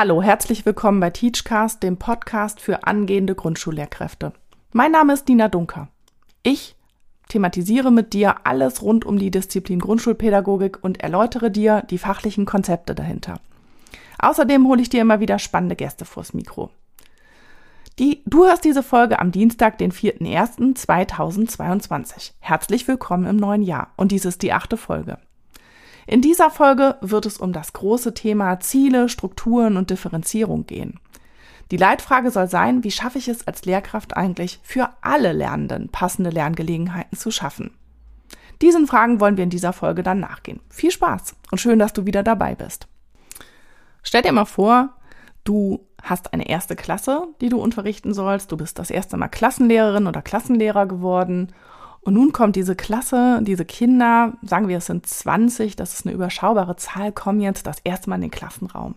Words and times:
Hallo, 0.00 0.22
herzlich 0.22 0.64
willkommen 0.64 1.00
bei 1.00 1.10
Teachcast, 1.10 1.82
dem 1.82 1.96
Podcast 1.96 2.60
für 2.60 2.86
angehende 2.86 3.34
Grundschullehrkräfte. 3.34 4.32
Mein 4.72 4.92
Name 4.92 5.14
ist 5.14 5.26
Dina 5.26 5.48
Dunker. 5.48 5.88
Ich 6.44 6.76
thematisiere 7.28 7.90
mit 7.90 8.12
dir 8.12 8.46
alles 8.46 8.80
rund 8.80 9.04
um 9.04 9.18
die 9.18 9.32
Disziplin 9.32 9.80
Grundschulpädagogik 9.80 10.84
und 10.84 11.02
erläutere 11.02 11.50
dir 11.50 11.82
die 11.90 11.98
fachlichen 11.98 12.46
Konzepte 12.46 12.94
dahinter. 12.94 13.40
Außerdem 14.20 14.68
hole 14.68 14.82
ich 14.82 14.88
dir 14.88 15.00
immer 15.00 15.18
wieder 15.18 15.40
spannende 15.40 15.74
Gäste 15.74 16.04
vors 16.04 16.32
Mikro. 16.32 16.70
Die, 17.98 18.22
du 18.24 18.44
hörst 18.44 18.64
diese 18.64 18.84
Folge 18.84 19.18
am 19.18 19.32
Dienstag, 19.32 19.78
den 19.78 19.90
4.1.2022. 19.90 22.34
Herzlich 22.38 22.86
willkommen 22.86 23.26
im 23.26 23.34
neuen 23.34 23.62
Jahr 23.62 23.94
und 23.96 24.12
dies 24.12 24.26
ist 24.26 24.42
die 24.42 24.52
achte 24.52 24.76
Folge. 24.76 25.18
In 26.08 26.22
dieser 26.22 26.48
Folge 26.48 26.96
wird 27.02 27.26
es 27.26 27.36
um 27.36 27.52
das 27.52 27.74
große 27.74 28.14
Thema 28.14 28.60
Ziele, 28.60 29.10
Strukturen 29.10 29.76
und 29.76 29.90
Differenzierung 29.90 30.64
gehen. 30.64 30.98
Die 31.70 31.76
Leitfrage 31.76 32.30
soll 32.30 32.48
sein, 32.48 32.82
wie 32.82 32.90
schaffe 32.90 33.18
ich 33.18 33.28
es 33.28 33.46
als 33.46 33.66
Lehrkraft 33.66 34.16
eigentlich 34.16 34.58
für 34.62 34.88
alle 35.02 35.34
Lernenden 35.34 35.90
passende 35.90 36.30
Lerngelegenheiten 36.30 37.18
zu 37.18 37.30
schaffen? 37.30 37.72
Diesen 38.62 38.86
Fragen 38.86 39.20
wollen 39.20 39.36
wir 39.36 39.44
in 39.44 39.50
dieser 39.50 39.74
Folge 39.74 40.02
dann 40.02 40.18
nachgehen. 40.18 40.60
Viel 40.70 40.92
Spaß 40.92 41.36
und 41.50 41.58
schön, 41.58 41.78
dass 41.78 41.92
du 41.92 42.06
wieder 42.06 42.22
dabei 42.22 42.54
bist. 42.54 42.88
Stell 44.02 44.22
dir 44.22 44.32
mal 44.32 44.46
vor, 44.46 44.94
du 45.44 45.84
hast 46.02 46.32
eine 46.32 46.48
erste 46.48 46.74
Klasse, 46.74 47.28
die 47.42 47.50
du 47.50 47.60
unterrichten 47.60 48.14
sollst. 48.14 48.50
Du 48.50 48.56
bist 48.56 48.78
das 48.78 48.90
erste 48.90 49.18
Mal 49.18 49.28
Klassenlehrerin 49.28 50.06
oder 50.06 50.22
Klassenlehrer 50.22 50.86
geworden 50.86 51.52
und 52.00 52.14
nun 52.14 52.32
kommt 52.32 52.56
diese 52.56 52.76
Klasse, 52.76 53.40
diese 53.42 53.64
Kinder, 53.64 54.34
sagen 54.42 54.68
wir 54.68 54.78
es 54.78 54.86
sind 54.86 55.06
20, 55.06 55.76
das 55.76 55.94
ist 55.94 56.06
eine 56.06 56.14
überschaubare 56.14 56.76
Zahl, 56.76 57.12
kommen 57.12 57.40
jetzt 57.40 57.66
das 57.66 57.78
erste 57.84 58.08
Mal 58.08 58.16
in 58.16 58.22
den 58.22 58.30
Klassenraum. 58.30 58.94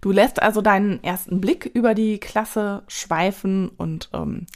Du 0.00 0.10
lässt 0.10 0.42
also 0.42 0.60
deinen 0.62 1.02
ersten 1.04 1.40
Blick 1.40 1.64
über 1.64 1.94
die 1.94 2.18
Klasse 2.18 2.82
schweifen 2.88 3.68
und 3.68 4.10
ähm, 4.12 4.46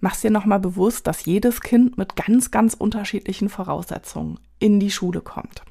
machst 0.00 0.24
dir 0.24 0.30
nochmal 0.30 0.58
bewusst, 0.58 1.06
dass 1.06 1.24
jedes 1.24 1.60
Kind 1.60 1.96
mit 1.98 2.16
ganz, 2.16 2.50
ganz 2.50 2.74
unterschiedlichen 2.74 3.48
Voraussetzungen 3.48 4.40
in 4.58 4.80
die 4.80 4.90
Schule 4.90 5.20
kommt. 5.20 5.62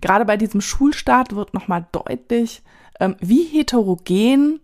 Gerade 0.00 0.24
bei 0.24 0.36
diesem 0.36 0.62
Schulstart 0.62 1.34
wird 1.34 1.54
nochmal 1.54 1.86
deutlich, 1.92 2.62
ähm, 2.98 3.16
wie 3.20 3.44
heterogen 3.44 4.60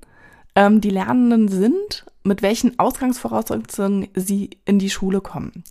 ähm, 0.55 0.81
die 0.81 0.91
Lernenden 0.91 1.49
sind 1.49 2.07
mit 2.25 2.43
welchen 2.43 2.79
Ausgangsvoraussetzungen 2.79 4.09
sie 4.15 4.51
in 4.65 4.79
die 4.79 4.91
Schule 4.91 5.21
kommen. 5.21 5.65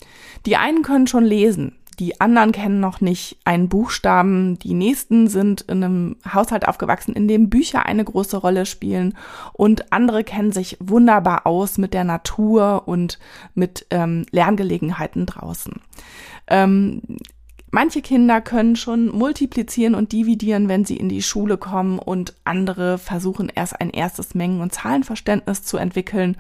Die 0.46 0.58
einen 0.58 0.84
können 0.84 1.08
schon 1.08 1.24
lesen, 1.24 1.76
die 2.00 2.20
anderen 2.20 2.52
kennen 2.52 2.80
noch 2.80 3.00
nicht 3.00 3.38
einen 3.46 3.70
Buchstaben, 3.70 4.58
die 4.58 4.74
nächsten 4.74 5.28
sind 5.28 5.62
in 5.62 5.84
einem 5.84 6.16
Haushalt 6.28 6.68
aufgewachsen, 6.68 7.14
in 7.14 7.28
dem 7.28 7.50
Bücher 7.50 7.86
eine 7.86 8.04
große 8.04 8.38
Rolle 8.38 8.66
spielen 8.66 9.16
und 9.54 9.92
andere 9.92 10.24
kennen 10.24 10.52
sich 10.52 10.78
wunderbar 10.80 11.46
aus 11.46 11.78
mit 11.78 11.94
der 11.94 12.04
Natur 12.04 12.88
und 12.88 13.20
mit 13.54 13.86
ähm, 13.92 14.26
Lerngelegenheiten 14.32 15.26
draußen. 15.26 15.74
Ähm, 16.48 17.02
Manche 17.72 18.02
Kinder 18.02 18.42
können 18.42 18.76
schon 18.76 19.08
multiplizieren 19.08 19.96
und 19.96 20.12
dividieren, 20.12 20.68
wenn 20.68 20.84
sie 20.84 20.98
in 20.98 21.08
die 21.08 21.22
Schule 21.22 21.58
kommen 21.58 22.00
und 22.00 22.36
andere 22.44 22.98
versuchen 22.98 23.50
erst 23.54 23.80
ein 23.80 23.90
erstes 23.90 24.36
Mengen- 24.36 24.60
und 24.60 24.74
Zahlenverständnis 24.74 25.64
zu 25.64 25.78
entwickeln. 25.78 26.36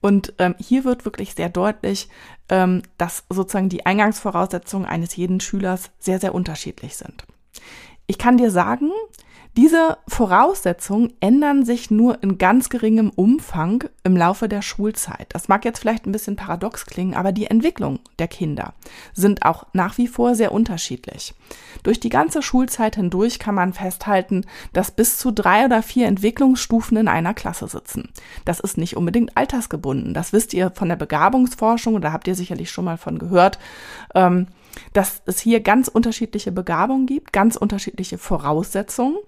Und 0.00 0.34
ähm, 0.38 0.54
hier 0.58 0.84
wird 0.84 1.04
wirklich 1.04 1.34
sehr 1.34 1.48
deutlich, 1.48 2.08
ähm, 2.48 2.82
dass 2.98 3.24
sozusagen 3.30 3.68
die 3.68 3.84
Eingangsvoraussetzungen 3.84 4.86
eines 4.86 5.16
jeden 5.16 5.40
Schülers 5.40 5.90
sehr, 5.98 6.20
sehr 6.20 6.34
unterschiedlich 6.34 6.94
sind. 6.94 7.24
Ich 8.06 8.18
kann 8.18 8.36
dir 8.36 8.50
sagen, 8.50 8.90
diese 9.56 9.98
Voraussetzungen 10.08 11.12
ändern 11.20 11.64
sich 11.64 11.90
nur 11.90 12.20
in 12.24 12.38
ganz 12.38 12.70
geringem 12.70 13.10
Umfang 13.10 13.84
im 14.02 14.16
Laufe 14.16 14.48
der 14.48 14.62
Schulzeit. 14.62 15.28
Das 15.30 15.46
mag 15.46 15.64
jetzt 15.64 15.78
vielleicht 15.78 16.06
ein 16.06 16.12
bisschen 16.12 16.34
paradox 16.34 16.86
klingen, 16.86 17.14
aber 17.14 17.30
die 17.30 17.46
Entwicklung 17.46 18.00
der 18.18 18.26
Kinder 18.26 18.74
sind 19.12 19.44
auch 19.44 19.66
nach 19.72 19.96
wie 19.96 20.08
vor 20.08 20.34
sehr 20.34 20.50
unterschiedlich. 20.50 21.34
Durch 21.84 22.00
die 22.00 22.08
ganze 22.08 22.42
Schulzeit 22.42 22.96
hindurch 22.96 23.38
kann 23.38 23.54
man 23.54 23.72
festhalten, 23.72 24.44
dass 24.72 24.90
bis 24.90 25.18
zu 25.18 25.30
drei 25.30 25.64
oder 25.64 25.82
vier 25.82 26.08
Entwicklungsstufen 26.08 26.96
in 26.96 27.06
einer 27.06 27.34
Klasse 27.34 27.68
sitzen. 27.68 28.08
Das 28.44 28.58
ist 28.58 28.76
nicht 28.76 28.96
unbedingt 28.96 29.36
altersgebunden. 29.36 30.14
Das 30.14 30.32
wisst 30.32 30.52
ihr 30.52 30.72
von 30.74 30.88
der 30.88 30.96
Begabungsforschung, 30.96 32.00
da 32.00 32.12
habt 32.12 32.26
ihr 32.26 32.34
sicherlich 32.34 32.72
schon 32.72 32.86
mal 32.86 32.98
von 32.98 33.18
gehört. 33.18 33.60
Ähm, 34.16 34.48
dass 34.92 35.22
es 35.26 35.40
hier 35.40 35.60
ganz 35.60 35.88
unterschiedliche 35.88 36.52
Begabungen 36.52 37.06
gibt, 37.06 37.32
ganz 37.32 37.56
unterschiedliche 37.56 38.18
Voraussetzungen 38.18 39.18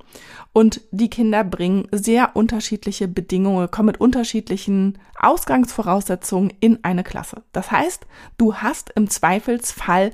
und 0.53 0.81
die 0.91 1.11
Kinder 1.11 1.45
bringen 1.45 1.89
sehr 1.93 2.37
unterschiedliche 2.37 3.09
Bedingungen, 3.09 3.71
kommen 3.71 3.87
mit 3.87 4.01
unterschiedlichen 4.01 4.99
Ausgangsvoraussetzungen 5.19 6.53
in 6.61 6.83
eine 6.84 7.05
Klasse. 7.05 7.43
Das 7.53 7.71
heißt, 7.71 8.07
du 8.39 8.55
hast 8.55 8.91
im 8.95 9.09
Zweifelsfall 9.09 10.12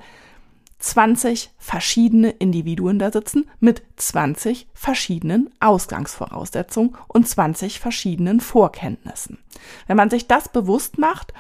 20 0.82 1.50
verschiedene 1.59 2.31
Individuen 2.31 2.98
da 2.98 3.12
sitzen 3.12 3.48
mit 3.60 3.82
20 3.97 4.66
verschiedenen 4.75 5.48
Ausgangsvoraussetzungen 5.60 6.97
und 7.06 7.28
20 7.28 7.78
verschiedenen 7.78 8.41
Vorkenntnissen. 8.41 9.38
Wenn 9.87 9.97
man 9.97 10.10
sich 10.10 10.26
das 10.26 10.48
bewusst 10.48 10.98
macht, 10.98 11.32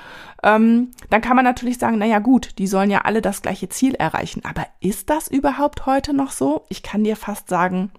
ähm, 0.44 0.92
dann 1.10 1.22
kann 1.22 1.34
man 1.34 1.44
natürlich 1.44 1.78
sagen, 1.78 1.98
naja 1.98 2.20
gut, 2.20 2.58
die 2.58 2.68
sollen 2.68 2.90
ja 2.90 3.00
alle 3.00 3.20
das 3.20 3.42
gleiche 3.42 3.68
Ziel 3.68 3.94
erreichen. 3.96 4.44
Aber 4.44 4.64
ist 4.78 5.10
das 5.10 5.26
überhaupt 5.26 5.86
heute 5.86 6.14
noch 6.14 6.30
so? 6.30 6.64
Ich 6.68 6.84
kann 6.84 7.02
dir 7.02 7.16
fast 7.16 7.48
sagen, 7.48 7.90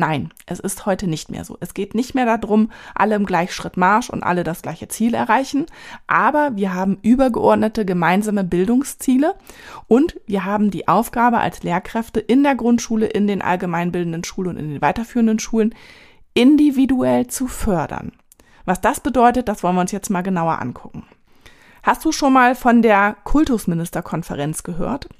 Nein, 0.00 0.30
es 0.46 0.60
ist 0.60 0.86
heute 0.86 1.06
nicht 1.06 1.30
mehr 1.30 1.44
so. 1.44 1.58
Es 1.60 1.74
geht 1.74 1.94
nicht 1.94 2.14
mehr 2.14 2.24
darum, 2.24 2.72
alle 2.94 3.16
im 3.16 3.26
Gleichschritt 3.26 3.76
Marsch 3.76 4.08
und 4.08 4.22
alle 4.22 4.44
das 4.44 4.62
gleiche 4.62 4.88
Ziel 4.88 5.12
erreichen, 5.12 5.66
aber 6.06 6.56
wir 6.56 6.72
haben 6.72 6.96
übergeordnete 7.02 7.84
gemeinsame 7.84 8.42
Bildungsziele 8.42 9.34
und 9.88 10.18
wir 10.26 10.46
haben 10.46 10.70
die 10.70 10.88
Aufgabe 10.88 11.36
als 11.36 11.62
Lehrkräfte 11.64 12.18
in 12.18 12.42
der 12.42 12.54
Grundschule, 12.54 13.08
in 13.08 13.26
den 13.26 13.42
allgemeinbildenden 13.42 14.24
Schulen 14.24 14.56
und 14.56 14.56
in 14.56 14.70
den 14.70 14.80
weiterführenden 14.80 15.38
Schulen 15.38 15.74
individuell 16.32 17.26
zu 17.26 17.46
fördern. 17.46 18.12
Was 18.64 18.80
das 18.80 19.00
bedeutet, 19.00 19.48
das 19.48 19.62
wollen 19.62 19.74
wir 19.74 19.82
uns 19.82 19.92
jetzt 19.92 20.08
mal 20.08 20.22
genauer 20.22 20.62
angucken. 20.62 21.04
Hast 21.82 22.06
du 22.06 22.12
schon 22.12 22.32
mal 22.32 22.54
von 22.54 22.80
der 22.80 23.18
Kultusministerkonferenz 23.24 24.62
gehört? 24.62 25.10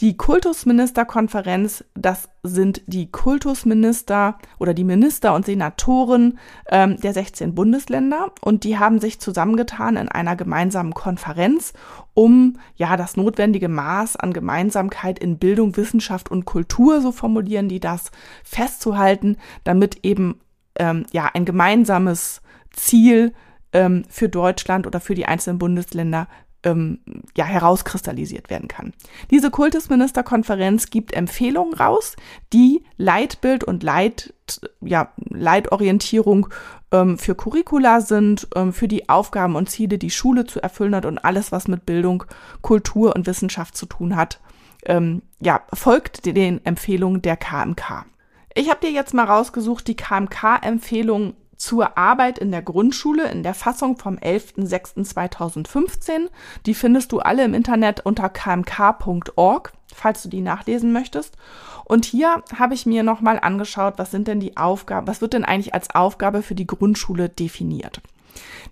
Die 0.00 0.16
Kultusministerkonferenz, 0.16 1.84
das 1.94 2.28
sind 2.42 2.82
die 2.86 3.10
Kultusminister 3.10 4.38
oder 4.58 4.72
die 4.72 4.84
Minister 4.84 5.34
und 5.34 5.44
Senatoren 5.44 6.38
ähm, 6.70 6.96
der 6.98 7.12
16 7.12 7.54
Bundesländer 7.54 8.32
und 8.40 8.64
die 8.64 8.78
haben 8.78 9.00
sich 9.00 9.20
zusammengetan 9.20 9.96
in 9.96 10.08
einer 10.08 10.36
gemeinsamen 10.36 10.94
Konferenz, 10.94 11.74
um 12.14 12.58
ja 12.76 12.96
das 12.96 13.16
notwendige 13.16 13.68
Maß 13.68 14.16
an 14.16 14.32
Gemeinsamkeit 14.32 15.18
in 15.18 15.38
Bildung, 15.38 15.76
Wissenschaft 15.76 16.30
und 16.30 16.46
Kultur, 16.46 17.02
so 17.02 17.12
formulieren 17.12 17.68
die 17.68 17.80
das, 17.80 18.10
festzuhalten, 18.42 19.36
damit 19.64 20.04
eben 20.04 20.40
ähm, 20.76 21.04
ja 21.12 21.30
ein 21.34 21.44
gemeinsames 21.44 22.40
Ziel 22.72 23.34
ähm, 23.72 24.04
für 24.08 24.28
Deutschland 24.28 24.86
oder 24.86 25.00
für 25.00 25.14
die 25.14 25.26
einzelnen 25.26 25.58
Bundesländer 25.58 26.28
ähm, 26.64 27.00
ja, 27.36 27.44
herauskristallisiert 27.44 28.50
werden 28.50 28.68
kann. 28.68 28.92
Diese 29.30 29.50
Kultusministerkonferenz 29.50 30.90
gibt 30.90 31.12
Empfehlungen 31.12 31.74
raus, 31.74 32.16
die 32.52 32.84
Leitbild 32.96 33.64
und 33.64 33.82
Leit, 33.82 34.34
ja, 34.80 35.12
Leitorientierung 35.16 36.48
ähm, 36.92 37.18
für 37.18 37.34
Curricula 37.34 38.00
sind, 38.00 38.48
ähm, 38.54 38.72
für 38.72 38.88
die 38.88 39.08
Aufgaben 39.08 39.56
und 39.56 39.70
Ziele, 39.70 39.98
die 39.98 40.10
Schule 40.10 40.44
zu 40.44 40.62
erfüllen 40.62 40.94
hat 40.94 41.06
und 41.06 41.18
alles, 41.18 41.52
was 41.52 41.68
mit 41.68 41.86
Bildung, 41.86 42.24
Kultur 42.62 43.14
und 43.14 43.26
Wissenschaft 43.26 43.76
zu 43.76 43.86
tun 43.86 44.16
hat, 44.16 44.40
ähm, 44.86 45.22
ja, 45.40 45.62
folgt 45.72 46.26
den 46.26 46.64
Empfehlungen 46.64 47.22
der 47.22 47.36
KMK. 47.36 48.06
Ich 48.54 48.68
habe 48.68 48.80
dir 48.80 48.90
jetzt 48.90 49.14
mal 49.14 49.26
rausgesucht 49.26 49.86
die 49.86 49.96
KMK-Empfehlungen 49.96 51.34
zur 51.60 51.96
Arbeit 51.98 52.38
in 52.38 52.50
der 52.50 52.62
Grundschule 52.62 53.30
in 53.30 53.42
der 53.42 53.52
Fassung 53.52 53.98
vom 53.98 54.16
11.06.2015. 54.16 56.30
Die 56.64 56.72
findest 56.72 57.12
du 57.12 57.18
alle 57.18 57.44
im 57.44 57.52
Internet 57.52 58.06
unter 58.06 58.30
kmk.org, 58.30 59.72
falls 59.94 60.22
du 60.22 60.30
die 60.30 60.40
nachlesen 60.40 60.92
möchtest. 60.92 61.36
Und 61.84 62.06
hier 62.06 62.42
habe 62.58 62.72
ich 62.72 62.86
mir 62.86 63.02
nochmal 63.02 63.38
angeschaut, 63.38 63.98
was 63.98 64.10
sind 64.10 64.26
denn 64.26 64.40
die 64.40 64.56
Aufgaben, 64.56 65.06
was 65.06 65.20
wird 65.20 65.34
denn 65.34 65.44
eigentlich 65.44 65.74
als 65.74 65.94
Aufgabe 65.94 66.40
für 66.40 66.54
die 66.54 66.66
Grundschule 66.66 67.28
definiert. 67.28 68.00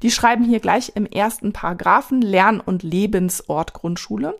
Die 0.00 0.10
schreiben 0.10 0.44
hier 0.44 0.60
gleich 0.60 0.92
im 0.94 1.04
ersten 1.04 1.52
Paragraphen 1.52 2.22
Lern- 2.22 2.60
und 2.60 2.82
Lebensort 2.82 3.74
Grundschule. 3.74 4.38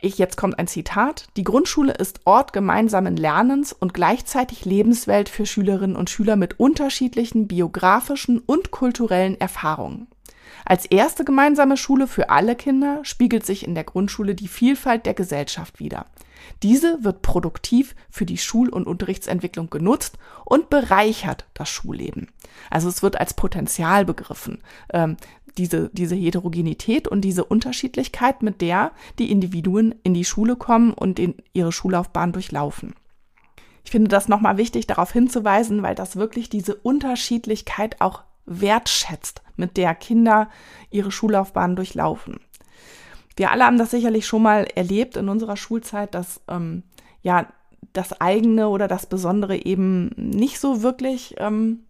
Ich, 0.00 0.18
jetzt 0.18 0.36
kommt 0.36 0.58
ein 0.58 0.66
Zitat. 0.66 1.26
Die 1.36 1.44
Grundschule 1.44 1.92
ist 1.92 2.20
Ort 2.24 2.52
gemeinsamen 2.52 3.16
Lernens 3.16 3.72
und 3.72 3.94
gleichzeitig 3.94 4.64
Lebenswelt 4.64 5.28
für 5.28 5.46
Schülerinnen 5.46 5.96
und 5.96 6.10
Schüler 6.10 6.36
mit 6.36 6.60
unterschiedlichen 6.60 7.48
biografischen 7.48 8.38
und 8.40 8.70
kulturellen 8.70 9.40
Erfahrungen. 9.40 10.08
Als 10.64 10.84
erste 10.84 11.24
gemeinsame 11.24 11.76
Schule 11.76 12.06
für 12.08 12.28
alle 12.28 12.56
Kinder 12.56 13.00
spiegelt 13.04 13.46
sich 13.46 13.66
in 13.66 13.74
der 13.74 13.84
Grundschule 13.84 14.34
die 14.34 14.48
Vielfalt 14.48 15.06
der 15.06 15.14
Gesellschaft 15.14 15.78
wider. 15.78 16.06
Diese 16.62 17.04
wird 17.04 17.22
produktiv 17.22 17.94
für 18.10 18.26
die 18.26 18.38
Schul- 18.38 18.68
und 18.68 18.86
Unterrichtsentwicklung 18.86 19.70
genutzt 19.70 20.18
und 20.44 20.70
bereichert 20.70 21.46
das 21.54 21.68
Schulleben. 21.68 22.28
Also 22.70 22.88
es 22.88 23.02
wird 23.02 23.18
als 23.20 23.34
Potenzial 23.34 24.04
begriffen. 24.04 24.62
Ähm, 24.92 25.16
diese, 25.58 25.90
diese 25.92 26.14
Heterogenität 26.14 27.08
und 27.08 27.22
diese 27.22 27.44
Unterschiedlichkeit, 27.44 28.42
mit 28.42 28.60
der 28.60 28.92
die 29.18 29.30
Individuen 29.30 29.94
in 30.02 30.14
die 30.14 30.24
Schule 30.24 30.56
kommen 30.56 30.92
und 30.92 31.18
in 31.18 31.34
ihre 31.52 31.72
Schullaufbahn 31.72 32.32
durchlaufen. 32.32 32.94
Ich 33.84 33.90
finde 33.90 34.08
das 34.08 34.28
nochmal 34.28 34.56
wichtig, 34.56 34.86
darauf 34.86 35.12
hinzuweisen, 35.12 35.82
weil 35.82 35.94
das 35.94 36.16
wirklich 36.16 36.48
diese 36.50 36.74
Unterschiedlichkeit 36.74 38.00
auch 38.00 38.24
wertschätzt, 38.44 39.42
mit 39.56 39.76
der 39.76 39.94
Kinder 39.94 40.50
ihre 40.90 41.12
Schullaufbahn 41.12 41.76
durchlaufen. 41.76 42.40
Wir 43.36 43.50
alle 43.50 43.64
haben 43.64 43.78
das 43.78 43.90
sicherlich 43.90 44.26
schon 44.26 44.42
mal 44.42 44.66
erlebt 44.74 45.16
in 45.16 45.28
unserer 45.28 45.56
Schulzeit, 45.56 46.14
dass 46.14 46.40
ähm, 46.48 46.82
ja 47.22 47.46
das 47.92 48.20
eigene 48.20 48.68
oder 48.68 48.88
das 48.88 49.06
Besondere 49.06 49.64
eben 49.64 50.08
nicht 50.16 50.58
so 50.58 50.82
wirklich 50.82 51.34
ähm, 51.38 51.84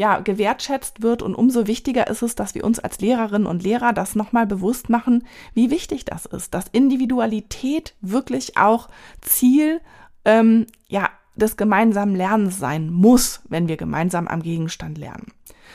ja, 0.00 0.20
gewertschätzt 0.20 1.02
wird. 1.02 1.20
Und 1.20 1.34
umso 1.34 1.66
wichtiger 1.66 2.06
ist 2.06 2.22
es, 2.22 2.34
dass 2.34 2.54
wir 2.54 2.64
uns 2.64 2.78
als 2.78 3.02
Lehrerinnen 3.02 3.46
und 3.46 3.62
Lehrer 3.62 3.92
das 3.92 4.14
nochmal 4.14 4.46
bewusst 4.46 4.88
machen, 4.88 5.26
wie 5.52 5.70
wichtig 5.70 6.06
das 6.06 6.24
ist, 6.24 6.54
dass 6.54 6.64
Individualität 6.72 7.94
wirklich 8.00 8.56
auch 8.56 8.88
Ziel 9.20 9.82
ähm, 10.24 10.66
ja, 10.88 11.10
des 11.40 11.56
gemeinsamen 11.56 12.14
Lernens 12.14 12.58
sein 12.58 12.90
muss, 12.90 13.40
wenn 13.48 13.66
wir 13.66 13.76
gemeinsam 13.76 14.28
am 14.28 14.42
Gegenstand 14.42 14.98
lernen. 14.98 15.32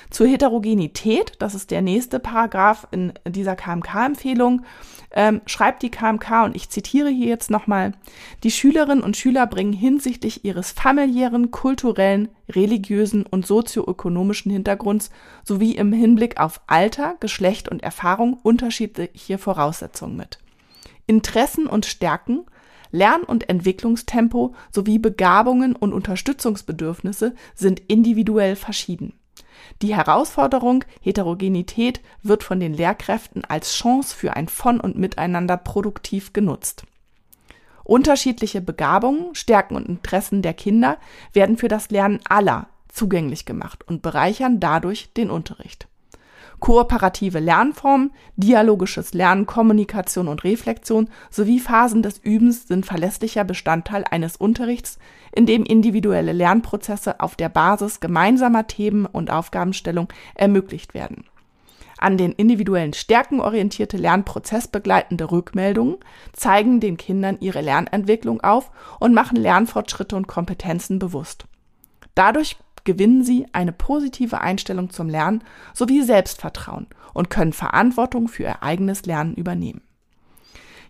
Zur 0.10 0.28
Heterogenität, 0.28 1.34
das 1.40 1.56
ist 1.56 1.72
der 1.72 1.82
nächste 1.82 2.20
Paragraph 2.20 2.88
in 2.92 3.14
dieser 3.28 3.56
KMK-Empfehlung, 3.56 4.62
ähm, 5.12 5.42
schreibt 5.46 5.82
die 5.82 5.90
KMK, 5.90 6.44
und 6.46 6.56
ich 6.56 6.70
zitiere 6.70 7.10
hier 7.10 7.28
jetzt 7.28 7.50
nochmal, 7.50 7.94
die 8.44 8.52
Schülerinnen 8.52 9.04
und 9.04 9.18
Schüler 9.18 9.48
bringen 9.48 9.74
hinsichtlich 9.74 10.46
ihres 10.46 10.72
familiären, 10.72 11.52
kulturellen, 11.52 12.30
religiösen 12.50 13.26
und 13.26 13.48
sozioökonomischen 13.48 14.52
Hintergrunds 14.52 15.10
sowie 15.44 15.72
im 15.72 15.94
Hinblick 15.94 16.40
auf 16.40 16.62
Alter, 16.68 17.16
Geschlecht 17.20 17.70
und 17.70 17.82
Erfahrung 17.82 18.38
unterschiedliche 18.44 19.38
Voraussetzungen 19.38 20.18
mit. 20.18 20.40
Interessen 21.08 21.68
und 21.68 21.86
Stärken, 21.86 22.46
Lern- 22.92 23.24
und 23.24 23.50
Entwicklungstempo 23.50 24.56
sowie 24.72 25.00
Begabungen 25.00 25.76
und 25.76 25.94
Unterstützungsbedürfnisse 25.94 27.36
sind 27.54 27.82
individuell 27.88 28.56
verschieden. 28.56 29.14
Die 29.82 29.96
Herausforderung 29.96 30.84
Heterogenität 31.02 32.02
wird 32.24 32.44
von 32.44 32.60
den 32.60 32.74
Lehrkräften 32.74 33.44
als 33.46 33.74
Chance 33.74 34.16
für 34.16 34.36
ein 34.36 34.48
Von 34.48 34.80
und 34.80 34.98
Miteinander 34.98 35.58
produktiv 35.58 36.34
genutzt. 36.34 36.86
Unterschiedliche 37.84 38.62
Begabungen, 38.62 39.36
Stärken 39.36 39.76
und 39.76 39.88
Interessen 39.88 40.42
der 40.42 40.54
Kinder 40.54 40.98
werden 41.34 41.58
für 41.58 41.68
das 41.68 41.92
Lernen 41.92 42.20
aller 42.28 42.68
zugänglich 42.88 43.46
gemacht 43.46 43.88
und 43.88 44.02
bereichern 44.02 44.60
dadurch 44.60 45.14
den 45.14 45.30
Unterricht. 45.30 45.88
Kooperative 46.66 47.38
Lernformen, 47.38 48.10
dialogisches 48.38 49.14
Lernen, 49.14 49.46
Kommunikation 49.46 50.28
und 50.28 50.44
Reflexion 50.44 51.10
sowie 51.30 51.60
Phasen 51.60 52.02
des 52.02 52.18
Übens 52.18 52.68
sind 52.68 52.88
verlässlicher 52.88 53.44
Bestandteil 53.44 54.04
eines 54.10 54.36
Unterrichts, 54.36 54.98
in 55.32 55.46
dem 55.46 55.64
individuelle 55.64 56.34
Lernprozesse 56.34 57.20
auf 57.20 57.36
der 57.36 57.50
Basis 57.50 58.00
gemeinsamer 58.00 58.66
Themen 58.66 59.06
und 59.06 59.30
Aufgabenstellung 59.30 60.08
ermöglicht 60.34 60.96
werden. 60.96 61.26
An 62.00 62.18
den 62.18 62.32
individuellen 62.32 62.94
Stärken 62.94 63.42
orientierte 63.42 63.98
lernprozessbegleitende 63.98 65.30
Rückmeldungen 65.30 65.98
zeigen 66.34 66.80
den 66.80 66.98
Kindern 66.98 67.38
ihre 67.42 67.62
Lernentwicklung 67.62 68.42
auf 68.42 68.72
und 69.00 69.14
machen 69.14 69.36
Lernfortschritte 69.36 70.16
und 70.16 70.26
Kompetenzen 70.26 70.98
bewusst. 70.98 71.46
Dadurch 72.16 72.58
gewinnen 72.86 73.24
sie 73.24 73.46
eine 73.52 73.72
positive 73.74 74.40
Einstellung 74.40 74.90
zum 74.90 75.10
Lernen 75.10 75.44
sowie 75.74 76.02
Selbstvertrauen 76.02 76.88
und 77.14 77.30
können 77.30 77.54
Verantwortung 77.54 78.28
für 78.28 78.44
ihr 78.44 78.64
eigenes 78.64 79.06
Lernen 79.06 79.34
übernehmen. 79.34 79.82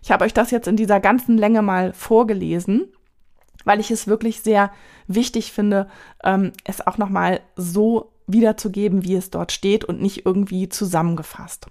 Ich 0.02 0.12
habe 0.12 0.24
euch 0.24 0.34
das 0.34 0.52
jetzt 0.52 0.68
in 0.68 0.76
dieser 0.76 1.00
ganzen 1.00 1.36
Länge 1.36 1.62
mal 1.62 1.92
vorgelesen, 1.92 2.86
weil 3.64 3.80
ich 3.80 3.90
es 3.90 4.06
wirklich 4.06 4.40
sehr 4.40 4.70
wichtig 5.08 5.52
finde, 5.52 5.88
ähm, 6.22 6.52
es 6.64 6.86
auch 6.86 6.98
nochmal 6.98 7.40
so 7.56 8.12
wiederzugeben, 8.28 9.04
wie 9.04 9.16
es 9.16 9.30
dort 9.30 9.50
steht 9.50 9.84
und 9.84 10.00
nicht 10.00 10.24
irgendwie 10.24 10.68
zusammengefasst. 10.68 11.66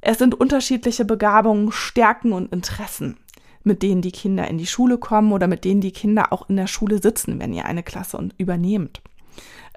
Es 0.00 0.18
sind 0.18 0.34
unterschiedliche 0.34 1.04
Begabungen, 1.04 1.72
Stärken 1.72 2.32
und 2.32 2.52
Interessen 2.52 3.18
mit 3.62 3.82
denen 3.82 4.02
die 4.02 4.12
Kinder 4.12 4.48
in 4.48 4.58
die 4.58 4.66
Schule 4.66 4.98
kommen 4.98 5.32
oder 5.32 5.46
mit 5.46 5.64
denen 5.64 5.80
die 5.80 5.92
Kinder 5.92 6.32
auch 6.32 6.48
in 6.48 6.56
der 6.56 6.66
Schule 6.66 7.00
sitzen, 7.00 7.38
wenn 7.40 7.52
ihr 7.52 7.66
eine 7.66 7.82
Klasse 7.82 8.28
übernehmt. 8.38 9.02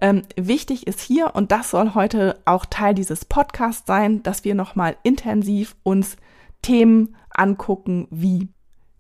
Ähm, 0.02 0.24
wichtig 0.36 0.88
ist 0.88 1.00
hier, 1.00 1.36
und 1.36 1.52
das 1.52 1.72
soll 1.72 1.94
heute 1.94 2.40
auch 2.46 2.66
Teil 2.66 2.94
dieses 2.94 3.26
Podcasts 3.26 3.86
sein, 3.86 4.24
dass 4.24 4.44
wir 4.44 4.56
nochmal 4.56 4.98
intensiv 5.04 5.76
uns 5.84 6.18
Themen 6.62 7.16
angucken, 7.30 8.08
wie 8.10 8.50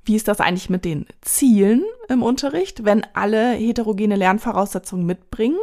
wie 0.05 0.15
ist 0.15 0.27
das 0.27 0.41
eigentlich 0.41 0.69
mit 0.69 0.85
den 0.85 1.05
Zielen 1.21 1.83
im 2.09 2.23
Unterricht, 2.23 2.83
wenn 2.83 3.05
alle 3.13 3.51
heterogene 3.53 4.17
Lernvoraussetzungen 4.17 5.05
mitbringen? 5.05 5.59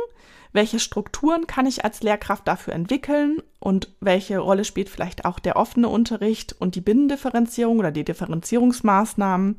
Welche 0.53 0.79
Strukturen 0.79 1.47
kann 1.47 1.67
ich 1.67 1.85
als 1.85 2.03
Lehrkraft 2.03 2.49
dafür 2.49 2.75
entwickeln 2.75 3.43
und 3.59 3.89
welche 4.01 4.39
Rolle 4.39 4.65
spielt 4.65 4.89
vielleicht 4.89 5.25
auch 5.25 5.39
der 5.39 5.57
offene 5.57 5.89
Unterricht 5.89 6.55
und 6.59 6.75
die 6.75 6.81
Binnendifferenzierung 6.81 7.79
oder 7.79 7.93
die 7.93 8.05
Differenzierungsmaßnahmen 8.05 9.57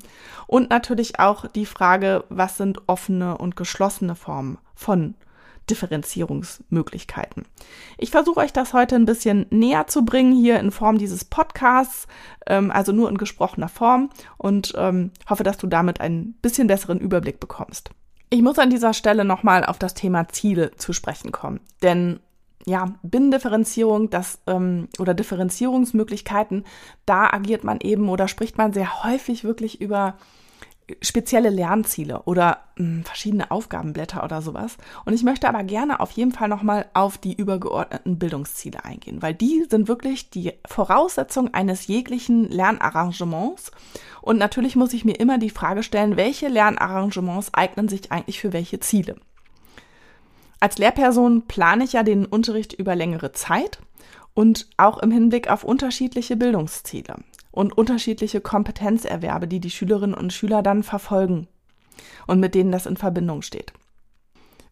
und 0.47 0.69
natürlich 0.69 1.19
auch 1.19 1.47
die 1.47 1.65
Frage, 1.65 2.25
was 2.29 2.57
sind 2.57 2.81
offene 2.87 3.37
und 3.37 3.55
geschlossene 3.55 4.15
Formen 4.15 4.57
von 4.75 5.15
Differenzierungsmöglichkeiten. 5.69 7.45
Ich 7.97 8.11
versuche 8.11 8.41
euch 8.41 8.51
das 8.51 8.73
heute 8.73 8.95
ein 8.95 9.05
bisschen 9.05 9.45
näher 9.51 9.87
zu 9.87 10.03
bringen 10.03 10.33
hier 10.33 10.59
in 10.59 10.71
Form 10.71 10.97
dieses 10.97 11.23
Podcasts, 11.23 12.07
ähm, 12.47 12.71
also 12.71 12.91
nur 12.91 13.09
in 13.09 13.17
gesprochener 13.17 13.69
Form 13.69 14.09
und 14.37 14.73
ähm, 14.75 15.11
hoffe, 15.29 15.43
dass 15.43 15.57
du 15.57 15.67
damit 15.67 16.01
einen 16.01 16.33
bisschen 16.41 16.67
besseren 16.67 16.99
Überblick 16.99 17.39
bekommst. 17.39 17.91
Ich 18.33 18.41
muss 18.41 18.57
an 18.59 18.69
dieser 18.69 18.93
Stelle 18.93 19.25
nochmal 19.25 19.65
auf 19.65 19.77
das 19.77 19.93
Thema 19.93 20.29
Ziele 20.29 20.71
zu 20.77 20.93
sprechen 20.93 21.33
kommen. 21.33 21.59
Denn 21.83 22.21
ja, 22.65 22.93
Binnendifferenzierung 23.03 24.09
das, 24.09 24.39
ähm, 24.47 24.87
oder 24.99 25.13
Differenzierungsmöglichkeiten, 25.13 26.63
da 27.05 27.27
agiert 27.29 27.65
man 27.65 27.79
eben 27.81 28.07
oder 28.07 28.29
spricht 28.29 28.57
man 28.57 28.71
sehr 28.71 29.03
häufig 29.03 29.43
wirklich 29.43 29.81
über 29.81 30.15
spezielle 31.01 31.49
Lernziele 31.49 32.23
oder 32.23 32.59
mh, 32.75 32.85
hm, 32.85 33.03
verschiedene 33.03 33.51
Aufgabenblätter 33.51 34.23
oder 34.23 34.41
sowas. 34.41 34.77
Und 35.05 35.13
ich 35.13 35.23
möchte 35.23 35.47
aber 35.47 35.63
gerne 35.63 35.99
auf 35.99 36.11
jeden 36.11 36.31
Fall 36.31 36.47
nochmal 36.47 36.85
auf 36.93 37.17
die 37.17 37.33
übergeordneten 37.33 38.19
Bildungsziele 38.19 38.83
eingehen, 38.83 39.21
weil 39.21 39.33
die 39.33 39.65
sind 39.69 39.87
wirklich 39.87 40.29
die 40.29 40.53
Voraussetzung 40.67 41.53
eines 41.53 41.87
jeglichen 41.87 42.49
Lernarrangements. 42.49 43.71
Und 44.21 44.37
natürlich 44.37 44.75
muss 44.75 44.93
ich 44.93 45.05
mir 45.05 45.19
immer 45.19 45.37
die 45.37 45.49
Frage 45.49 45.83
stellen, 45.83 46.17
welche 46.17 46.47
Lernarrangements 46.47 47.53
eignen 47.53 47.87
sich 47.87 48.11
eigentlich 48.11 48.39
für 48.39 48.53
welche 48.53 48.79
Ziele. 48.79 49.15
Als 50.59 50.77
Lehrperson 50.77 51.47
plane 51.47 51.83
ich 51.83 51.93
ja 51.93 52.03
den 52.03 52.25
Unterricht 52.25 52.73
über 52.73 52.95
längere 52.95 53.31
Zeit 53.31 53.79
und 54.33 54.67
auch 54.77 54.99
im 54.99 55.11
Hinblick 55.11 55.49
auf 55.49 55.63
unterschiedliche 55.63 56.35
Bildungsziele 56.35 57.15
und 57.51 57.77
unterschiedliche 57.77 58.41
Kompetenzerwerbe, 58.41 59.47
die 59.47 59.59
die 59.59 59.71
Schülerinnen 59.71 60.15
und 60.15 60.33
Schüler 60.33 60.63
dann 60.63 60.83
verfolgen 60.83 61.47
und 62.27 62.39
mit 62.39 62.55
denen 62.55 62.71
das 62.71 62.85
in 62.85 62.97
Verbindung 62.97 63.41
steht. 63.41 63.73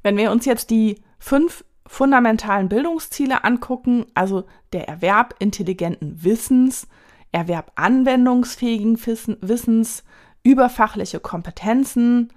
Wenn 0.02 0.18
wir 0.18 0.32
uns 0.32 0.46
jetzt 0.46 0.70
die 0.70 1.02
fünf 1.20 1.66
fundamentalen 1.86 2.70
Bildungsziele 2.70 3.44
angucken, 3.44 4.06
also 4.14 4.46
der 4.74 4.88
Erwerb 4.88 5.36
intelligenten 5.40 6.24
Wissens, 6.24 6.88
Erwerb 7.32 7.72
anwendungsfähigen 7.76 8.98
Wissens, 9.42 10.04
überfachliche 10.44 11.20
Kompetenzen, 11.20 12.32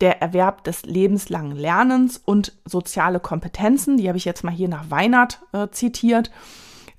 der 0.00 0.20
Erwerb 0.22 0.64
des 0.64 0.84
lebenslangen 0.84 1.56
Lernens 1.56 2.18
und 2.18 2.52
soziale 2.64 3.20
Kompetenzen, 3.20 3.96
die 3.96 4.08
habe 4.08 4.18
ich 4.18 4.24
jetzt 4.24 4.44
mal 4.44 4.52
hier 4.52 4.68
nach 4.68 4.90
Weinert 4.90 5.40
äh, 5.52 5.68
zitiert, 5.70 6.30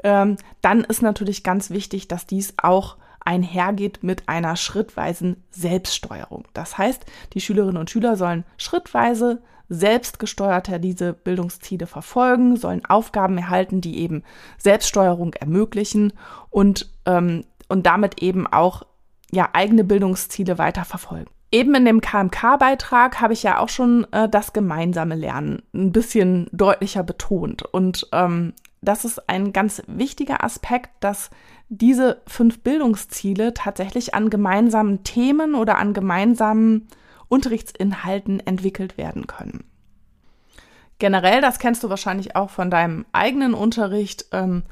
ähm, 0.03 0.37
dann 0.61 0.83
ist 0.83 1.01
natürlich 1.01 1.43
ganz 1.43 1.69
wichtig, 1.69 2.07
dass 2.07 2.25
dies 2.25 2.53
auch 2.61 2.97
einhergeht 3.19 3.99
mit 4.01 4.27
einer 4.27 4.55
schrittweisen 4.55 5.43
Selbststeuerung. 5.51 6.45
Das 6.53 6.77
heißt, 6.77 7.05
die 7.33 7.41
Schülerinnen 7.41 7.77
und 7.77 7.89
Schüler 7.89 8.15
sollen 8.15 8.45
schrittweise 8.57 9.41
selbstgesteuerter 9.69 10.79
diese 10.79 11.13
Bildungsziele 11.13 11.85
verfolgen, 11.85 12.57
sollen 12.57 12.85
Aufgaben 12.85 13.37
erhalten, 13.37 13.81
die 13.81 13.99
eben 13.99 14.23
Selbststeuerung 14.57 15.33
ermöglichen 15.35 16.13
und, 16.49 16.91
ähm, 17.05 17.45
und 17.67 17.85
damit 17.85 18.21
eben 18.21 18.47
auch 18.47 18.83
ja, 19.31 19.49
eigene 19.53 19.83
Bildungsziele 19.83 20.57
weiter 20.57 20.85
verfolgen. 20.85 21.29
Eben 21.51 21.73
in 21.75 21.85
dem 21.85 22.01
KMK-Beitrag 22.01 23.21
habe 23.21 23.33
ich 23.33 23.43
ja 23.43 23.59
auch 23.59 23.69
schon 23.69 24.05
äh, 24.11 24.29
das 24.29 24.53
gemeinsame 24.53 25.15
Lernen 25.15 25.63
ein 25.73 25.91
bisschen 25.91 26.47
deutlicher 26.51 27.03
betont. 27.03 27.63
Und 27.63 28.07
ähm, 28.11 28.53
das 28.81 29.05
ist 29.05 29.29
ein 29.29 29.53
ganz 29.53 29.81
wichtiger 29.87 30.43
Aspekt, 30.43 30.91
dass 30.99 31.29
diese 31.69 32.21
fünf 32.27 32.61
Bildungsziele 32.61 33.53
tatsächlich 33.53 34.13
an 34.13 34.29
gemeinsamen 34.29 35.03
Themen 35.03 35.55
oder 35.55 35.77
an 35.77 35.93
gemeinsamen 35.93 36.87
Unterrichtsinhalten 37.27 38.39
entwickelt 38.39 38.97
werden 38.97 39.27
können. 39.27 39.63
Generell, 40.97 41.41
das 41.41 41.59
kennst 41.59 41.83
du 41.83 41.89
wahrscheinlich 41.89 42.35
auch 42.35 42.49
von 42.49 42.69
deinem 42.69 43.05
eigenen 43.13 43.53
Unterricht, 43.53 44.25
ähm, 44.31 44.63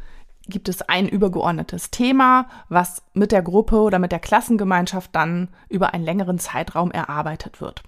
gibt 0.50 0.70
es 0.70 0.82
ein 0.82 1.08
übergeordnetes 1.08 1.92
Thema, 1.92 2.48
was 2.70 3.04
mit 3.14 3.32
der 3.32 3.42
Gruppe 3.42 3.80
oder 3.80 4.00
mit 4.00 4.12
der 4.12 4.20
Klassengemeinschaft 4.20 5.16
dann 5.16 5.50
über 5.70 5.94
einen 5.94 6.04
längeren 6.04 6.40
Zeitraum 6.40 6.92
erarbeitet 6.92 7.62
wird. 7.62 7.84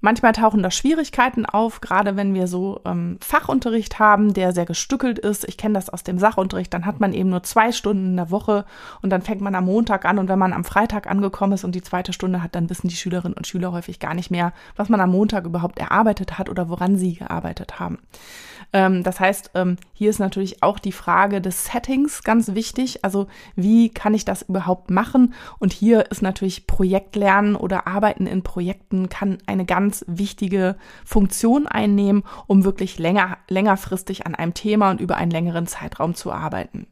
Manchmal 0.00 0.32
tauchen 0.32 0.62
da 0.62 0.70
Schwierigkeiten 0.70 1.46
auf, 1.46 1.80
gerade 1.80 2.16
wenn 2.16 2.34
wir 2.34 2.46
so 2.46 2.80
ähm, 2.84 3.18
Fachunterricht 3.20 3.98
haben, 3.98 4.34
der 4.34 4.52
sehr 4.52 4.66
gestückelt 4.66 5.18
ist. 5.18 5.48
Ich 5.48 5.56
kenne 5.56 5.74
das 5.74 5.88
aus 5.88 6.02
dem 6.02 6.18
Sachunterricht, 6.18 6.72
dann 6.74 6.86
hat 6.86 7.00
man 7.00 7.12
eben 7.12 7.30
nur 7.30 7.42
zwei 7.42 7.72
Stunden 7.72 8.10
in 8.10 8.16
der 8.16 8.30
Woche 8.30 8.64
und 9.02 9.10
dann 9.10 9.22
fängt 9.22 9.40
man 9.40 9.54
am 9.54 9.64
Montag 9.64 10.04
an 10.04 10.18
und 10.18 10.28
wenn 10.28 10.38
man 10.38 10.52
am 10.52 10.64
Freitag 10.64 11.08
angekommen 11.08 11.52
ist 11.52 11.64
und 11.64 11.74
die 11.74 11.82
zweite 11.82 12.12
Stunde 12.12 12.42
hat, 12.42 12.54
dann 12.54 12.70
wissen 12.70 12.88
die 12.88 12.96
Schülerinnen 12.96 13.36
und 13.36 13.46
Schüler 13.46 13.72
häufig 13.72 13.98
gar 13.98 14.14
nicht 14.14 14.30
mehr, 14.30 14.52
was 14.76 14.88
man 14.88 15.00
am 15.00 15.10
Montag 15.10 15.44
überhaupt 15.44 15.78
erarbeitet 15.78 16.38
hat 16.38 16.48
oder 16.48 16.68
woran 16.68 16.96
sie 16.96 17.14
gearbeitet 17.14 17.80
haben. 17.80 17.98
Ähm, 18.72 19.02
das 19.02 19.20
heißt, 19.20 19.52
ähm, 19.54 19.76
hier 19.92 20.10
ist 20.10 20.18
natürlich 20.18 20.62
auch 20.62 20.78
die 20.78 20.92
Frage 20.92 21.40
des 21.40 21.66
Settings 21.66 22.22
ganz 22.22 22.54
wichtig. 22.54 23.04
Also 23.04 23.26
wie 23.54 23.90
kann 23.90 24.14
ich 24.14 24.24
das 24.24 24.42
überhaupt 24.42 24.90
machen? 24.90 25.34
Und 25.58 25.72
hier 25.72 26.10
ist 26.10 26.22
natürlich 26.22 26.66
Projektlernen 26.66 27.56
oder 27.56 27.86
Arbeiten 27.86 28.26
in 28.26 28.42
Projekten 28.42 29.08
kann 29.08 29.38
eine 29.46 29.64
ganz 29.64 29.85
wichtige 30.06 30.76
Funktion 31.04 31.66
einnehmen, 31.66 32.22
um 32.46 32.64
wirklich 32.64 32.98
länger, 32.98 33.38
längerfristig 33.48 34.26
an 34.26 34.34
einem 34.34 34.54
Thema 34.54 34.90
und 34.90 35.00
über 35.00 35.16
einen 35.16 35.30
längeren 35.30 35.66
Zeitraum 35.66 36.14
zu 36.14 36.32
arbeiten. 36.32 36.86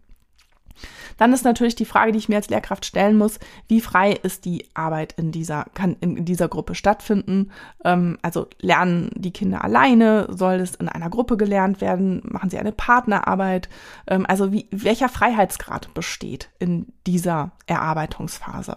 Dann 1.17 1.33
ist 1.33 1.45
natürlich 1.45 1.77
die 1.77 1.85
Frage, 1.85 2.13
die 2.13 2.19
ich 2.19 2.29
mir 2.29 2.37
als 2.37 2.49
Lehrkraft 2.49 2.85
stellen 2.85 3.17
muss, 3.17 3.39
wie 3.69 3.81
frei 3.81 4.13
ist 4.13 4.45
die 4.45 4.69
Arbeit 4.75 5.13
in 5.13 5.33
dieser, 5.33 5.67
kann 5.75 5.97
in 6.01 6.25
dieser 6.25 6.49
Gruppe 6.49 6.75
stattfinden? 6.75 7.51
Ähm, 7.85 8.19
also 8.23 8.49
lernen 8.61 9.11
die 9.15 9.33
Kinder 9.33 9.63
alleine? 9.63 10.27
Soll 10.31 10.55
es 10.55 10.75
in 10.75 10.89
einer 10.89 11.11
Gruppe 11.11 11.37
gelernt 11.37 11.81
werden? 11.81 12.23
Machen 12.25 12.51
sie 12.51 12.59
eine 12.59 12.73
Partnerarbeit? 12.73 13.69
Ähm, 14.07 14.27
also 14.27 14.53
wie, 14.53 14.69
welcher 14.71 15.09
Freiheitsgrad 15.09 15.95
besteht 15.95 16.51
in 16.59 16.93
dieser 17.07 17.53
Erarbeitungsphase? 17.67 18.77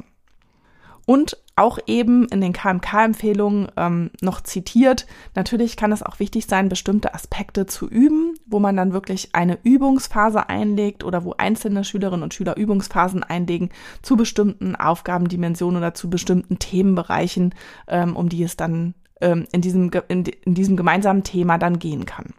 Und 1.06 1.38
auch 1.58 1.80
eben 1.88 2.26
in 2.28 2.40
den 2.40 2.54
KMK-Empfehlungen 2.54 3.70
ähm, 3.76 4.12
noch 4.22 4.42
zitiert. 4.42 5.08
Natürlich 5.36 5.76
kann 5.76 5.92
es 5.92 6.04
auch 6.04 6.20
wichtig 6.20 6.46
sein, 6.46 6.70
bestimmte 6.70 7.14
Aspekte 7.14 7.66
zu 7.66 7.90
üben, 7.90 8.36
wo 8.46 8.60
man 8.60 8.78
dann 8.78 8.94
wirklich 8.94 9.34
eine 9.34 9.58
Übungsphase 9.64 10.50
einlegt 10.50 11.04
oder 11.04 11.24
wo 11.24 11.34
einzelne 11.38 11.84
Schülerinnen 11.84 12.24
und 12.24 12.34
Schüler 12.34 12.58
Übungsphasen 12.58 13.24
einlegen 13.24 13.70
zu 14.02 14.16
bestimmten 14.16 14.76
Aufgabendimensionen 14.76 15.78
oder 15.78 15.94
zu 15.94 16.10
bestimmten 16.10 16.60
Themenbereichen, 16.60 17.56
ähm, 17.88 18.16
um 18.16 18.30
die 18.30 18.44
es 18.44 18.56
dann 18.56 18.94
ähm, 19.20 19.48
in, 19.52 19.62
diesem, 19.62 19.90
in, 20.08 20.26
in 20.26 20.54
diesem 20.54 20.78
gemeinsamen 20.78 21.24
Thema 21.24 21.58
dann 21.58 21.80
gehen 21.80 22.06
kann. 22.06 22.34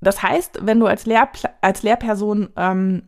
Das 0.00 0.22
heißt, 0.22 0.60
wenn 0.62 0.80
du 0.80 0.86
als, 0.86 1.06
Lehrpla 1.06 1.50
als 1.60 1.82
Lehrperson 1.82 2.48
ähm, 2.56 3.04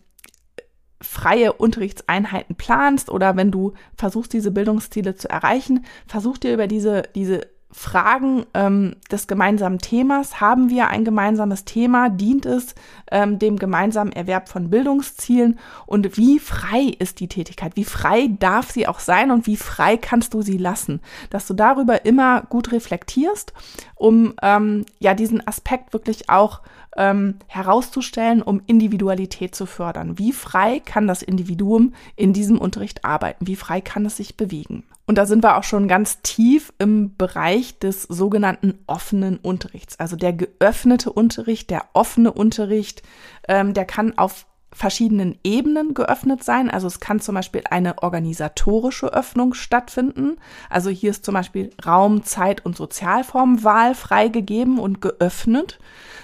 freie 1.01 1.53
Unterrichtseinheiten 1.53 2.57
planst 2.57 3.11
oder 3.11 3.37
wenn 3.37 3.51
du 3.51 3.75
versuchst, 3.97 4.33
diese 4.33 4.51
Bildungsziele 4.51 5.15
zu 5.15 5.29
erreichen, 5.29 5.85
versuch 6.07 6.39
dir 6.39 6.55
über 6.55 6.67
diese, 6.67 7.03
diese 7.15 7.49
Fragen 7.79 8.47
ähm, 8.55 8.97
des 9.11 9.27
gemeinsamen 9.27 9.79
Themas, 9.79 10.41
haben 10.41 10.71
wir 10.71 10.89
ein 10.89 11.05
gemeinsames 11.05 11.67
Thema, 11.67 12.09
dient 12.09 12.47
es 12.47 12.75
ähm, 13.11 13.39
dem 13.39 13.59
gemeinsamen 13.59 14.13
Erwerb 14.13 14.49
von 14.49 14.71
Bildungszielen 14.71 15.59
und 15.85 16.17
wie 16.17 16.39
frei 16.39 16.95
ist 16.99 17.21
die 17.21 17.29
Tätigkeit, 17.29 17.77
wie 17.77 17.85
frei 17.85 18.31
darf 18.39 18.71
sie 18.71 18.89
auch 18.89 18.99
sein 18.99 19.31
und 19.31 19.47
wie 19.47 19.59
frei 19.59 19.99
kannst 19.99 20.33
du 20.33 20.41
sie 20.41 20.57
lassen, 20.57 21.03
dass 21.29 21.47
du 21.47 21.53
darüber 21.53 22.07
immer 22.07 22.41
gut 22.49 22.73
reflektierst, 22.73 23.53
um 23.95 24.33
ähm, 24.41 24.87
ja 24.99 25.13
diesen 25.13 25.47
Aspekt 25.47 25.93
wirklich 25.93 26.31
auch 26.31 26.63
ähm, 26.97 27.35
herauszustellen, 27.47 28.41
um 28.41 28.63
Individualität 28.67 29.55
zu 29.55 29.67
fördern. 29.67 30.19
Wie 30.19 30.33
frei 30.33 30.81
kann 30.81 31.07
das 31.07 31.21
Individuum 31.21 31.93
in 32.17 32.33
diesem 32.33 32.57
Unterricht 32.57 33.05
arbeiten? 33.05 33.47
Wie 33.47 33.57
frei 33.57 33.83
kann 33.83 34.07
es 34.07 34.17
sich 34.17 34.39
bewegen? 34.39 34.85
Und 35.07 35.19
da 35.19 35.27
sind 35.27 35.45
wir 35.45 35.57
auch 35.57 35.63
schon 35.63 35.87
ganz 35.87 36.21
tief 36.23 36.73
im 36.79 37.17
Bereich 37.17 37.79
des 37.79 38.03
sogenannten 38.03 38.79
offenen 38.89 39.37
Unterrichts. 39.37 40.01
Also 40.01 40.17
der 40.17 40.33
geöffnete 40.33 41.13
Unterricht, 41.13 41.71
der 41.71 41.85
offene 41.93 42.33
Unterricht, 42.33 43.03
ähm, 43.49 43.73
der 43.73 43.85
kann 43.85 44.19
auf 44.19 44.47
verschiedenen 44.73 45.39
Ebenen 45.45 45.95
geöffnet 45.95 46.43
sein. 46.45 46.71
Also 46.71 46.89
es 46.89 47.01
kann 47.01 47.21
zum 47.21 47.37
Beispiel 47.37 47.63
eine 47.71 48.03
organisatorische 48.03 49.07
Öffnung 49.07 49.55
stattfinden. 49.55 50.37
Also 50.69 50.91
hier 50.91 51.11
ist 51.13 51.25
zum 51.25 51.35
Beispiel 51.35 51.71
Raum, 51.87 52.25
Zeit 52.25 52.67
und 52.67 52.77
Sozialformwahl 52.77 53.95
freigegeben 53.95 54.79
und 54.79 55.01
geöffnet. 55.01 55.79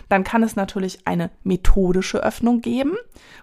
Dann 0.09 0.25
kann 0.25 0.43
es 0.43 0.57
natürlich 0.57 1.07
eine 1.07 1.31
methodische 1.45 2.23
Öffnung 2.23 2.61
geben, 2.61 2.97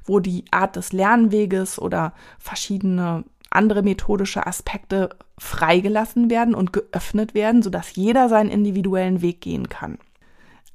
wo 0.03 0.19
die 0.19 0.45
Art 0.51 0.75
des 0.75 0.91
Lernweges 0.91 1.79
oder 1.79 2.13
verschiedene 2.37 3.23
andere 3.51 3.83
methodische 3.83 4.45
Aspekte 4.45 5.09
freigelassen 5.37 6.29
werden 6.29 6.55
und 6.55 6.73
geöffnet 6.73 7.33
werden, 7.33 7.61
sodass 7.61 7.95
jeder 7.95 8.29
seinen 8.29 8.49
individuellen 8.49 9.21
Weg 9.21 9.41
gehen 9.41 9.69
kann. 9.69 9.97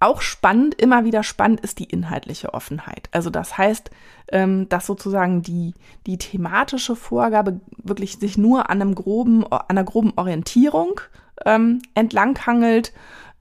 Auch 0.00 0.20
spannend, 0.20 0.74
immer 0.74 1.04
wieder 1.04 1.22
spannend 1.22 1.60
ist 1.60 1.78
die 1.78 1.84
inhaltliche 1.84 2.52
Offenheit. 2.52 3.08
Also 3.12 3.30
das 3.30 3.56
heißt, 3.56 3.90
ähm, 4.32 4.68
dass 4.68 4.86
sozusagen 4.86 5.42
die, 5.42 5.74
die 6.06 6.18
thematische 6.18 6.96
Vorgabe 6.96 7.60
wirklich 7.82 8.18
sich 8.18 8.36
nur 8.36 8.68
an 8.70 8.82
einem 8.82 8.94
groben, 8.94 9.46
an 9.46 9.62
einer 9.68 9.84
groben 9.84 10.12
Orientierung 10.16 11.00
ähm, 11.46 11.80
entlanghangelt, 11.94 12.92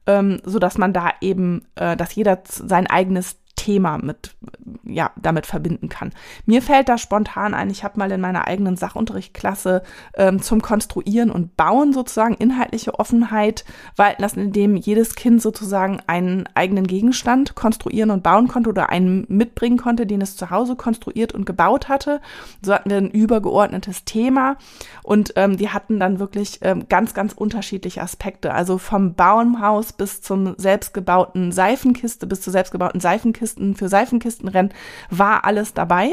ähm, 0.08 0.42
so 0.46 0.60
dass 0.60 0.78
man 0.78 0.94
da 0.94 1.12
eben, 1.22 1.66
äh, 1.76 1.98
dass 1.98 2.16
jeder 2.16 2.42
sein 2.46 2.88
eigenes 2.88 3.43
Thema 3.56 3.98
mit, 3.98 4.36
ja, 4.84 5.12
damit 5.16 5.46
verbinden 5.46 5.88
kann. 5.88 6.12
Mir 6.46 6.62
fällt 6.62 6.90
da 6.90 6.98
spontan 6.98 7.54
ein, 7.54 7.70
ich 7.70 7.84
habe 7.84 8.00
mal 8.00 8.12
in 8.12 8.20
meiner 8.20 8.48
eigenen 8.48 8.76
Sachunterrichtklasse 8.76 9.84
ähm, 10.16 10.42
zum 10.42 10.62
Konstruieren 10.62 11.32
und 11.32 11.56
Bauen 11.56 11.94
sozusagen 11.94 12.34
inhaltliche 12.34 13.00
Offenheit 13.00 13.64
walten 13.96 14.22
lassen, 14.22 14.40
indem 14.40 14.76
jedes 14.76 15.16
Kind 15.16 15.42
sozusagen 15.42 16.02
einen 16.08 16.50
eigenen 16.56 16.88
Gegenstand 16.88 17.56
konstruieren 17.56 18.12
und 18.12 18.24
bauen 18.24 18.48
konnte 18.48 18.70
oder 18.70 18.90
einen 18.90 19.26
mitbringen 19.30 19.78
konnte, 19.78 20.06
den 20.06 20.22
es 20.22 20.36
zu 20.36 20.50
Hause 20.50 20.76
konstruiert 20.76 21.32
und 21.34 21.46
gebaut 21.46 21.90
hatte. 21.90 22.22
So 22.62 22.74
hatten 22.74 22.90
wir 22.90 22.98
ein 22.98 23.12
übergeordnetes 23.12 24.04
Thema 24.04 24.58
und 25.04 25.34
ähm, 25.36 25.58
die 25.58 25.70
hatten 25.70 26.00
dann 26.00 26.20
wirklich 26.20 26.60
ähm, 26.64 26.88
ganz, 26.90 27.14
ganz 27.14 27.34
unterschiedliche 27.34 28.02
Aspekte. 28.02 28.54
Also 28.54 28.78
vom 28.78 29.14
Baumhaus 29.14 29.94
bis 29.94 30.22
zum 30.22 30.56
selbstgebauten 30.58 31.52
Seifenkiste, 31.52 32.26
bis 32.26 32.42
zur 32.42 32.52
selbstgebauten 32.52 33.00
Seifenkiste 33.00 33.43
Seifenkisten, 33.44 33.76
für 33.76 33.90
Seifenkistenrennen 33.90 34.74
war 35.10 35.46
alles 35.46 35.74
dabei. 35.74 36.12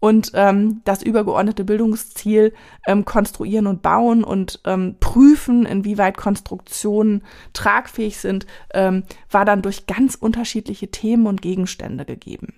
Und 0.00 0.30
ähm, 0.34 0.80
das 0.84 1.02
übergeordnete 1.02 1.64
Bildungsziel 1.64 2.52
ähm, 2.86 3.04
konstruieren 3.04 3.66
und 3.66 3.82
bauen 3.82 4.22
und 4.22 4.60
ähm, 4.64 4.94
prüfen, 5.00 5.66
inwieweit 5.66 6.16
Konstruktionen 6.16 7.24
tragfähig 7.52 8.18
sind, 8.18 8.46
ähm, 8.72 9.02
war 9.28 9.44
dann 9.44 9.60
durch 9.60 9.86
ganz 9.86 10.14
unterschiedliche 10.14 10.92
Themen 10.92 11.26
und 11.26 11.42
Gegenstände 11.42 12.04
gegeben. 12.04 12.54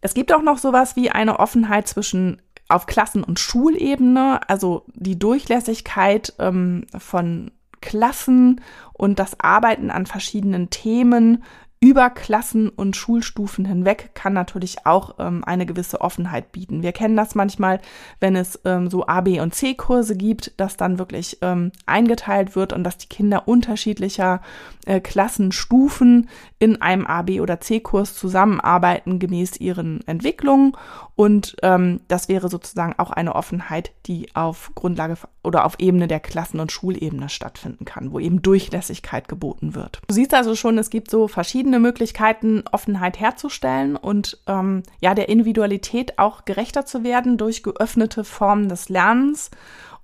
Es 0.00 0.14
gibt 0.14 0.32
auch 0.32 0.40
noch 0.40 0.56
sowas 0.56 0.96
wie 0.96 1.10
eine 1.10 1.38
Offenheit 1.38 1.86
zwischen 1.86 2.40
auf 2.70 2.86
Klassen- 2.86 3.24
und 3.24 3.38
Schulebene, 3.38 4.40
also 4.48 4.84
die 4.94 5.18
Durchlässigkeit 5.18 6.32
ähm, 6.38 6.86
von 6.96 7.50
Klassen 7.82 8.62
und 8.94 9.18
das 9.18 9.38
Arbeiten 9.40 9.90
an 9.90 10.06
verschiedenen 10.06 10.70
Themen 10.70 11.42
über 11.82 12.10
Klassen 12.10 12.68
und 12.68 12.94
Schulstufen 12.94 13.64
hinweg 13.64 14.10
kann 14.12 14.34
natürlich 14.34 14.84
auch 14.84 15.14
ähm, 15.18 15.42
eine 15.44 15.64
gewisse 15.64 16.02
Offenheit 16.02 16.52
bieten. 16.52 16.82
Wir 16.82 16.92
kennen 16.92 17.16
das 17.16 17.34
manchmal, 17.34 17.80
wenn 18.20 18.36
es 18.36 18.60
ähm, 18.66 18.90
so 18.90 19.06
A, 19.06 19.22
B 19.22 19.40
und 19.40 19.54
C-Kurse 19.54 20.14
gibt, 20.14 20.52
dass 20.58 20.76
dann 20.76 20.98
wirklich 20.98 21.38
ähm, 21.40 21.72
eingeteilt 21.86 22.54
wird 22.54 22.74
und 22.74 22.84
dass 22.84 22.98
die 22.98 23.08
Kinder 23.08 23.48
unterschiedlicher 23.48 24.42
äh, 24.84 25.00
Klassenstufen 25.00 26.28
in 26.58 26.82
einem 26.82 27.06
A, 27.06 27.22
B 27.22 27.40
oder 27.40 27.60
C-Kurs 27.60 28.14
zusammenarbeiten 28.14 29.18
gemäß 29.18 29.56
ihren 29.56 30.06
Entwicklungen. 30.06 30.76
Und 31.20 31.54
ähm, 31.62 32.00
das 32.08 32.30
wäre 32.30 32.48
sozusagen 32.48 32.94
auch 32.96 33.10
eine 33.10 33.34
Offenheit, 33.34 33.92
die 34.06 34.34
auf 34.34 34.72
Grundlage 34.74 35.18
oder 35.44 35.66
auf 35.66 35.74
Ebene 35.78 36.08
der 36.08 36.18
Klassen- 36.18 36.60
und 36.60 36.72
Schulebene 36.72 37.28
stattfinden 37.28 37.84
kann, 37.84 38.12
wo 38.12 38.18
eben 38.18 38.40
Durchlässigkeit 38.40 39.28
geboten 39.28 39.74
wird. 39.74 40.00
Du 40.08 40.14
siehst 40.14 40.32
also 40.32 40.54
schon, 40.54 40.78
es 40.78 40.88
gibt 40.88 41.10
so 41.10 41.28
verschiedene 41.28 41.78
Möglichkeiten, 41.78 42.64
Offenheit 42.72 43.20
herzustellen 43.20 43.96
und 43.96 44.38
ähm, 44.46 44.82
ja, 45.02 45.14
der 45.14 45.28
Individualität 45.28 46.18
auch 46.18 46.46
gerechter 46.46 46.86
zu 46.86 47.04
werden 47.04 47.36
durch 47.36 47.62
geöffnete 47.62 48.24
Formen 48.24 48.70
des 48.70 48.88
Lernens 48.88 49.50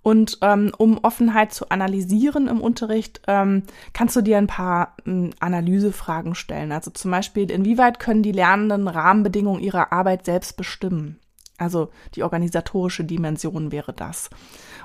Und 0.06 0.38
ähm, 0.40 0.70
um 0.78 0.98
Offenheit 1.02 1.52
zu 1.52 1.70
analysieren 1.70 2.46
im 2.46 2.60
Unterricht, 2.60 3.22
ähm, 3.26 3.64
kannst 3.92 4.14
du 4.14 4.20
dir 4.20 4.38
ein 4.38 4.46
paar 4.46 4.94
ähm, 5.04 5.30
Analysefragen 5.40 6.36
stellen. 6.36 6.70
Also 6.70 6.92
zum 6.92 7.10
Beispiel, 7.10 7.50
inwieweit 7.50 7.98
können 7.98 8.22
die 8.22 8.30
Lernenden 8.30 8.86
Rahmenbedingungen 8.86 9.60
ihrer 9.60 9.92
Arbeit 9.92 10.24
selbst 10.24 10.56
bestimmen? 10.56 11.18
Also 11.58 11.88
die 12.14 12.22
organisatorische 12.22 13.02
Dimension 13.02 13.72
wäre 13.72 13.92
das. 13.92 14.30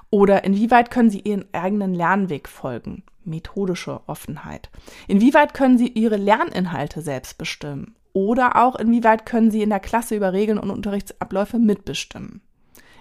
Oder 0.09 0.43
inwieweit 0.43 0.89
können 0.89 1.11
sie 1.11 1.19
ihren 1.19 1.45
eigenen 1.53 1.93
Lernweg 1.93 2.49
folgen? 2.49 3.03
Methodische 3.23 4.01
Offenheit. 4.07 4.71
Inwieweit 5.07 5.53
können 5.53 5.77
sie 5.77 5.89
ihre 5.89 6.17
Lerninhalte 6.17 7.03
selbst 7.03 7.37
bestimmen? 7.37 7.93
Oder 8.13 8.55
auch 8.55 8.75
inwieweit 8.75 9.27
können 9.27 9.51
sie 9.51 9.61
in 9.61 9.69
der 9.69 9.81
Klasse 9.81 10.15
über 10.15 10.33
Regeln 10.33 10.57
und 10.57 10.71
Unterrichtsabläufe 10.71 11.59
mitbestimmen? 11.59 12.41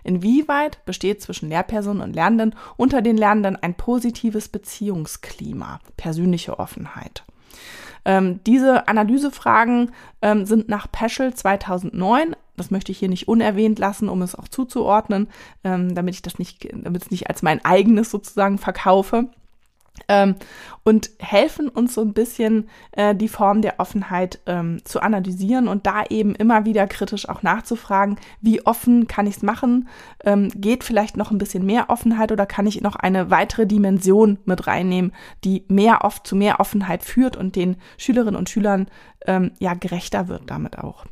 Inwieweit 0.04 0.84
besteht 0.84 1.22
zwischen 1.22 1.48
Lehrpersonen 1.48 2.02
und 2.02 2.14
Lernenden 2.14 2.54
unter 2.76 3.02
den 3.02 3.16
Lernenden 3.16 3.56
ein 3.56 3.74
positives 3.74 4.48
Beziehungsklima, 4.48 5.80
persönliche 5.96 6.58
Offenheit? 6.58 7.24
Ähm, 8.04 8.40
diese 8.46 8.88
Analysefragen 8.88 9.92
ähm, 10.22 10.46
sind 10.46 10.68
nach 10.68 10.90
Peschel 10.90 11.34
2009 11.34 12.34
das 12.60 12.70
möchte 12.70 12.92
ich 12.92 12.98
hier 12.98 13.08
nicht 13.08 13.26
unerwähnt 13.26 13.78
lassen, 13.78 14.10
um 14.10 14.20
es 14.20 14.34
auch 14.34 14.46
zuzuordnen, 14.46 15.28
ähm, 15.64 15.94
damit 15.94 16.14
ich 16.14 16.20
das 16.20 16.38
nicht, 16.38 16.68
damit 16.70 17.02
es 17.02 17.10
nicht 17.10 17.30
als 17.30 17.40
mein 17.40 17.64
eigenes 17.64 18.10
sozusagen 18.10 18.58
verkaufe 18.58 19.30
ähm, 20.08 20.36
und 20.82 21.10
helfen 21.18 21.68
uns 21.68 21.94
so 21.94 22.00
ein 22.00 22.12
bisschen 22.12 22.68
äh, 22.92 23.14
die 23.14 23.28
Form 23.28 23.62
der 23.62 23.78
Offenheit 23.78 24.40
ähm, 24.46 24.80
zu 24.84 25.00
analysieren 25.00 25.68
und 25.68 25.86
da 25.86 26.04
eben 26.08 26.34
immer 26.34 26.64
wieder 26.64 26.86
kritisch 26.86 27.28
auch 27.28 27.42
nachzufragen, 27.42 28.16
wie 28.40 28.64
offen 28.66 29.06
kann 29.06 29.26
ich 29.26 29.36
es 29.36 29.42
machen? 29.42 29.88
Ähm, 30.24 30.48
geht 30.54 30.84
vielleicht 30.84 31.16
noch 31.16 31.30
ein 31.30 31.38
bisschen 31.38 31.64
mehr 31.64 31.90
Offenheit 31.90 32.32
oder 32.32 32.46
kann 32.46 32.66
ich 32.66 32.80
noch 32.80 32.96
eine 32.96 33.30
weitere 33.30 33.66
Dimension 33.66 34.38
mit 34.44 34.66
reinnehmen, 34.66 35.12
die 35.44 35.64
mehr 35.68 36.04
oft 36.04 36.26
zu 36.26 36.36
mehr 36.36 36.60
Offenheit 36.60 37.02
führt 37.02 37.36
und 37.36 37.56
den 37.56 37.76
Schülerinnen 37.98 38.36
und 38.36 38.50
Schülern 38.50 38.86
ähm, 39.26 39.52
ja 39.58 39.74
gerechter 39.74 40.28
wird 40.28 40.50
damit 40.50 40.78
auch. 40.78 41.04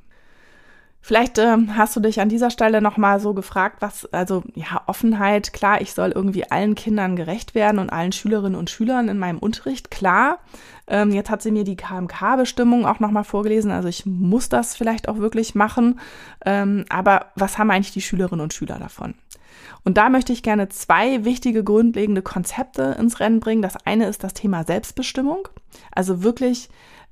Vielleicht 1.01 1.39
äh, 1.39 1.57
hast 1.75 1.97
du 1.97 2.01
dich 2.01 2.21
an 2.21 2.29
dieser 2.29 2.51
Stelle 2.51 2.83
nochmal 2.83 3.21
so 3.21 3.33
gefragt, 3.33 3.77
was, 3.81 4.07
also 4.13 4.43
ja, 4.55 4.83
Offenheit, 4.87 5.53
klar, 5.53 5.81
ich 5.81 5.95
soll 5.95 6.11
irgendwie 6.11 6.51
allen 6.51 6.75
Kindern 6.75 7.17
gerecht 7.17 7.55
werden 7.55 7.79
und 7.79 7.91
allen 7.91 8.13
Schülerinnen 8.13 8.59
und 8.59 8.69
Schülern 8.69 9.09
in 9.09 9.19
meinem 9.19 9.39
Unterricht, 9.39 9.91
klar. 9.91 10.41
Ähm, 10.87 11.13
jetzt 11.13 11.31
hat 11.31 11.41
sie 11.41 11.51
mir 11.51 11.65
die 11.65 11.77
KMK-Bestimmung 11.77 12.85
auch 12.85 12.99
nochmal 12.99 13.25
vorgelesen, 13.25 13.71
also 13.71 13.89
ich 13.89 14.07
muss 14.07 14.49
das 14.49 14.77
vielleicht 14.77 15.09
auch 15.09 15.19
wirklich 15.19 15.55
machen. 15.55 16.01
Ähm, 16.45 16.85
aber 16.89 17.27
was 17.37 17.59
haben 17.59 17.71
eigentlich 17.71 17.93
die 17.93 18.03
Schülerinnen 18.03 18.43
und 18.43 18.53
Schüler 18.53 18.79
davon? 18.79 19.15
Und 19.85 19.97
da 19.97 20.09
möchte 20.11 20.33
ich 20.33 20.43
gerne 20.43 20.69
zwei 20.69 21.25
wichtige 21.25 21.65
grundlegende 21.65 22.23
Konzepte 22.23 22.97
ins 22.99 23.21
Rennen 23.21 23.41
bringen. 23.41 23.63
Das 23.63 23.77
eine 23.87 24.07
ist 24.07 24.25
das 24.25 24.35
Thema 24.35 24.65
Selbstbestimmung, 24.65 25.49
also 25.93 26.23
wirklich 26.23 26.69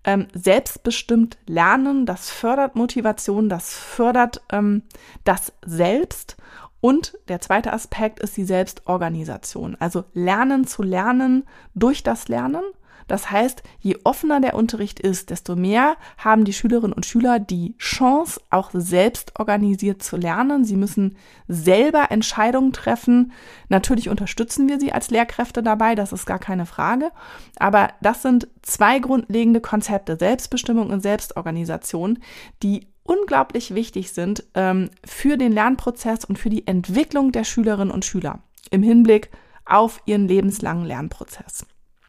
ähm, 0.07 0.29
selbstbestimmt 0.33 1.37
lernen, 1.47 2.07
das 2.07 2.31
fördert 2.31 2.77
Motivation, 2.77 3.49
das 3.49 3.75
fördert 3.75 4.41
ähm, 4.51 4.83
das 5.25 5.53
Selbst. 5.65 6.37
Und 6.81 7.19
der 7.29 7.41
zweite 7.41 7.73
Aspekt 7.73 8.21
ist 8.21 8.37
die 8.37 8.45
Selbstorganisation. 8.45 9.77
Also 9.81 10.05
lernen 10.15 10.67
zu 10.67 10.83
lernen 10.83 11.45
durch 11.75 12.03
das 12.03 12.29
Lernen 12.29 12.63
das 13.07 13.31
heißt, 13.31 13.63
je 13.81 13.99
offener 14.05 14.41
der 14.41 14.55
Unterricht 14.55 14.99
ist, 14.99 15.31
desto 15.31 15.55
mehr 15.55 15.97
haben 16.19 16.45
die 16.45 16.53
Schülerinnen 16.53 16.93
und 16.93 17.07
Schüler 17.07 17.39
die 17.39 17.77
Chance, 17.79 18.41
auch 18.51 18.71
selbst 18.73 19.39
organisiert 19.39 20.03
zu 20.03 20.17
lernen. 20.17 20.65
Sie 20.65 20.77
müssen 20.77 21.17
selber 21.47 22.11
Entscheidungen 22.11 22.73
treffen. 22.73 23.33
Natürlich 23.69 24.09
unterstützen 24.09 24.69
wir 24.69 24.81
sie 24.81 24.93
als 24.93 25.11
Lehrkräfte 25.11 25.63
dabei, 25.63 25.95
das 25.95 26.13
ist 26.13 26.27
gar 26.27 26.41
keine 26.41 26.67
Frage. 26.67 27.11
Aber 27.59 27.91
das 28.03 28.23
sind 28.23 28.49
zwei 28.63 28.99
grundlegende 28.99 29.61
Konzepte, 29.61 30.17
Selbstbestimmung 30.17 30.91
und 30.91 31.03
Selbstorganisation, 31.03 32.19
die 32.63 32.89
unglaublich 33.05 33.75
wichtig 33.75 34.13
sind 34.13 34.45
ähm, 34.55 34.91
für 35.05 35.37
den 35.37 35.53
Lernprozess 35.53 36.25
und 36.25 36.39
für 36.39 36.51
die 36.51 36.67
Entwicklung 36.67 37.31
der 37.31 37.45
Schülerinnen 37.45 37.93
und 37.93 38.05
Schüler 38.05 38.41
im 38.71 38.83
Hinblick 38.83 39.31
auf 39.65 40.03
ihren 40.07 40.27
lebenslangen 40.27 40.85
Lernprozess. 40.85 41.67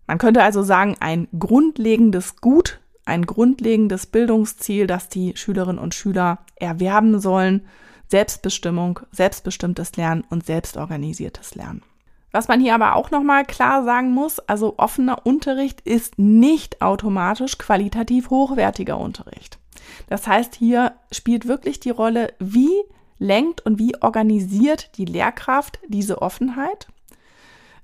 Man 0.07 0.17
könnte 0.17 0.41
also 0.41 0.63
sagen, 0.63 0.95
ein 0.99 1.27
grundlegendes 1.37 2.37
Gut, 2.37 2.79
ein 3.05 3.25
grundlegendes 3.25 4.05
Bildungsziel, 4.05 4.87
das 4.87 5.09
die 5.09 5.35
Schülerinnen 5.35 5.79
und 5.79 5.93
Schüler 5.93 6.39
erwerben 6.55 7.19
sollen, 7.19 7.67
Selbstbestimmung, 8.07 9.01
selbstbestimmtes 9.11 9.95
Lernen 9.97 10.23
und 10.29 10.45
selbstorganisiertes 10.45 11.55
Lernen. 11.55 11.83
Was 12.31 12.47
man 12.47 12.59
hier 12.59 12.75
aber 12.75 12.95
auch 12.95 13.11
nochmal 13.11 13.45
klar 13.45 13.83
sagen 13.83 14.11
muss, 14.11 14.39
also 14.39 14.75
offener 14.77 15.25
Unterricht 15.25 15.81
ist 15.81 16.17
nicht 16.19 16.81
automatisch 16.81 17.57
qualitativ 17.57 18.29
hochwertiger 18.29 18.97
Unterricht. 18.97 19.59
Das 20.07 20.27
heißt, 20.27 20.55
hier 20.55 20.93
spielt 21.11 21.47
wirklich 21.47 21.79
die 21.79 21.89
Rolle, 21.89 22.33
wie 22.39 22.71
lenkt 23.17 23.65
und 23.65 23.79
wie 23.79 23.95
organisiert 24.01 24.97
die 24.97 25.05
Lehrkraft 25.05 25.79
diese 25.87 26.21
Offenheit 26.21 26.87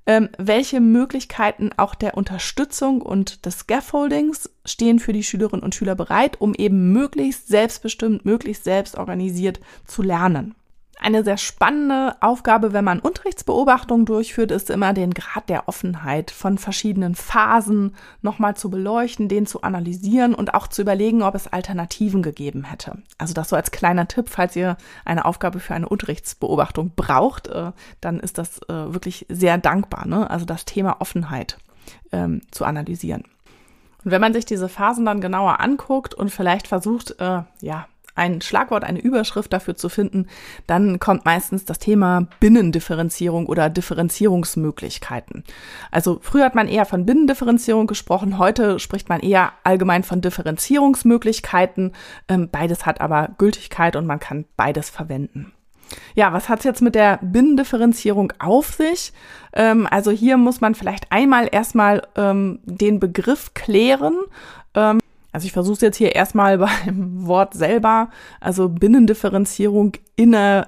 ähm, 0.05 0.29
welche 0.37 0.81
Möglichkeiten 0.81 1.71
auch 1.77 1.95
der 1.95 2.17
Unterstützung 2.17 3.01
und 3.01 3.45
des 3.45 3.59
Scaffoldings 3.59 4.49
stehen 4.65 4.99
für 4.99 5.13
die 5.13 5.23
Schülerinnen 5.23 5.63
und 5.63 5.75
Schüler 5.75 5.95
bereit, 5.95 6.41
um 6.41 6.53
eben 6.53 6.91
möglichst 6.91 7.47
selbstbestimmt, 7.47 8.25
möglichst 8.25 8.63
selbstorganisiert 8.63 9.59
zu 9.85 10.01
lernen. 10.01 10.55
Eine 10.99 11.23
sehr 11.23 11.37
spannende 11.37 12.15
Aufgabe, 12.21 12.71
wenn 12.71 12.85
man 12.85 12.99
Unterrichtsbeobachtungen 12.99 14.05
durchführt, 14.05 14.51
ist 14.51 14.69
immer 14.69 14.93
den 14.93 15.13
Grad 15.13 15.49
der 15.49 15.67
Offenheit 15.67 16.31
von 16.31 16.57
verschiedenen 16.57 17.15
Phasen 17.15 17.95
nochmal 18.21 18.55
zu 18.55 18.69
beleuchten, 18.69 19.27
den 19.27 19.45
zu 19.45 19.63
analysieren 19.63 20.33
und 20.33 20.53
auch 20.53 20.67
zu 20.67 20.81
überlegen, 20.81 21.23
ob 21.23 21.35
es 21.35 21.47
Alternativen 21.47 22.21
gegeben 22.21 22.63
hätte. 22.63 22.99
Also 23.17 23.33
das 23.33 23.49
so 23.49 23.55
als 23.55 23.71
kleiner 23.71 24.07
Tipp, 24.07 24.29
falls 24.29 24.55
ihr 24.55 24.77
eine 25.03 25.25
Aufgabe 25.25 25.59
für 25.59 25.73
eine 25.73 25.89
Unterrichtsbeobachtung 25.89 26.91
braucht, 26.95 27.47
äh, 27.47 27.71
dann 27.99 28.19
ist 28.19 28.37
das 28.37 28.61
äh, 28.69 28.93
wirklich 28.93 29.25
sehr 29.29 29.57
dankbar. 29.57 30.07
Ne? 30.07 30.29
Also 30.29 30.45
das 30.45 30.63
Thema 30.63 31.01
Offenheit 31.01 31.57
ähm, 32.11 32.41
zu 32.51 32.65
analysieren. 32.65 33.23
Und 34.03 34.11
wenn 34.11 34.21
man 34.21 34.33
sich 34.33 34.45
diese 34.45 34.69
Phasen 34.69 35.05
dann 35.05 35.21
genauer 35.21 35.59
anguckt 35.59 36.13
und 36.13 36.29
vielleicht 36.29 36.67
versucht, 36.67 37.19
äh, 37.19 37.41
ja, 37.61 37.87
ein 38.15 38.41
Schlagwort, 38.41 38.83
eine 38.83 38.99
Überschrift 38.99 39.53
dafür 39.53 39.75
zu 39.75 39.89
finden, 39.89 40.27
dann 40.67 40.99
kommt 40.99 41.25
meistens 41.25 41.65
das 41.65 41.79
Thema 41.79 42.27
Binnendifferenzierung 42.39 43.47
oder 43.47 43.69
Differenzierungsmöglichkeiten. 43.69 45.43
Also 45.91 46.19
früher 46.21 46.45
hat 46.45 46.55
man 46.55 46.67
eher 46.67 46.85
von 46.85 47.05
Binnendifferenzierung 47.05 47.87
gesprochen, 47.87 48.37
heute 48.37 48.79
spricht 48.79 49.09
man 49.09 49.19
eher 49.19 49.53
allgemein 49.63 50.03
von 50.03 50.21
Differenzierungsmöglichkeiten. 50.21 51.93
Ähm, 52.27 52.49
beides 52.51 52.85
hat 52.85 53.01
aber 53.01 53.29
Gültigkeit 53.37 53.95
und 53.95 54.05
man 54.05 54.19
kann 54.19 54.45
beides 54.55 54.89
verwenden. 54.89 55.53
Ja, 56.15 56.33
was 56.33 56.49
hat's 56.49 56.63
jetzt 56.63 56.81
mit 56.81 56.95
der 56.95 57.19
Binnendifferenzierung 57.21 58.33
auf 58.39 58.73
sich? 58.73 59.13
Ähm, 59.53 59.87
also 59.89 60.11
hier 60.11 60.37
muss 60.37 60.61
man 60.61 60.75
vielleicht 60.75 61.11
einmal 61.11 61.49
erstmal 61.51 62.07
ähm, 62.15 62.59
den 62.63 62.99
Begriff 62.99 63.53
klären. 63.53 64.15
Ähm, 64.75 64.99
also 65.33 65.47
ich 65.47 65.51
versuche 65.51 65.73
es 65.73 65.81
jetzt 65.81 65.97
hier 65.97 66.15
erstmal 66.15 66.57
beim 66.85 67.27
Wort 67.27 67.53
selber, 67.55 68.09
also 68.39 68.69
Binnendifferenzierung, 68.69 69.93
innere 70.15 70.67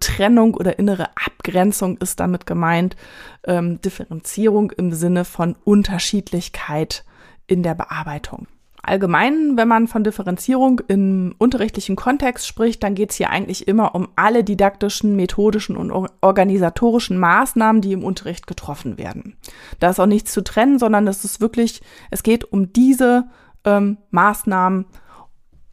Trennung 0.00 0.54
oder 0.54 0.78
innere 0.78 1.10
Abgrenzung 1.14 1.98
ist 1.98 2.18
damit 2.18 2.46
gemeint. 2.46 2.96
Ähm, 3.44 3.80
Differenzierung 3.82 4.72
im 4.72 4.92
Sinne 4.92 5.24
von 5.24 5.54
Unterschiedlichkeit 5.64 7.04
in 7.46 7.62
der 7.62 7.74
Bearbeitung. 7.74 8.48
Allgemein, 8.82 9.56
wenn 9.56 9.66
man 9.66 9.88
von 9.88 10.04
Differenzierung 10.04 10.80
im 10.86 11.34
unterrichtlichen 11.38 11.96
Kontext 11.96 12.46
spricht, 12.46 12.84
dann 12.84 12.94
geht 12.94 13.10
es 13.10 13.16
hier 13.16 13.30
eigentlich 13.30 13.66
immer 13.66 13.96
um 13.96 14.08
alle 14.14 14.44
didaktischen, 14.44 15.16
methodischen 15.16 15.76
und 15.76 15.90
organisatorischen 16.20 17.18
Maßnahmen, 17.18 17.82
die 17.82 17.92
im 17.92 18.04
Unterricht 18.04 18.46
getroffen 18.46 18.96
werden. 18.96 19.36
Da 19.80 19.90
ist 19.90 19.98
auch 19.98 20.06
nichts 20.06 20.32
zu 20.32 20.44
trennen, 20.44 20.78
sondern 20.78 21.08
es 21.08 21.24
ist 21.24 21.40
wirklich, 21.40 21.82
es 22.12 22.22
geht 22.22 22.44
um 22.44 22.72
diese 22.72 23.24
ähm, 23.66 23.98
Maßnahmen 24.10 24.86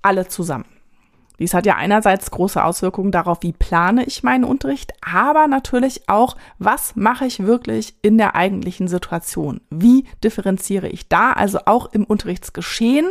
alle 0.01 0.27
zusammen. 0.27 0.65
Dies 1.39 1.53
hat 1.53 1.65
ja 1.65 1.75
einerseits 1.75 2.29
große 2.31 2.63
Auswirkungen 2.63 3.11
darauf, 3.11 3.39
wie 3.41 3.53
plane 3.53 4.05
ich 4.05 4.23
meinen 4.23 4.43
Unterricht, 4.43 4.93
aber 5.01 5.47
natürlich 5.47 6.07
auch, 6.07 6.37
was 6.59 6.95
mache 6.95 7.25
ich 7.25 7.45
wirklich 7.45 7.95
in 8.01 8.17
der 8.17 8.35
eigentlichen 8.35 8.87
Situation? 8.87 9.61
Wie 9.69 10.05
differenziere 10.23 10.87
ich 10.87 11.09
da? 11.09 11.33
Also 11.33 11.59
auch 11.65 11.91
im 11.91 12.03
Unterrichtsgeschehen 12.03 13.09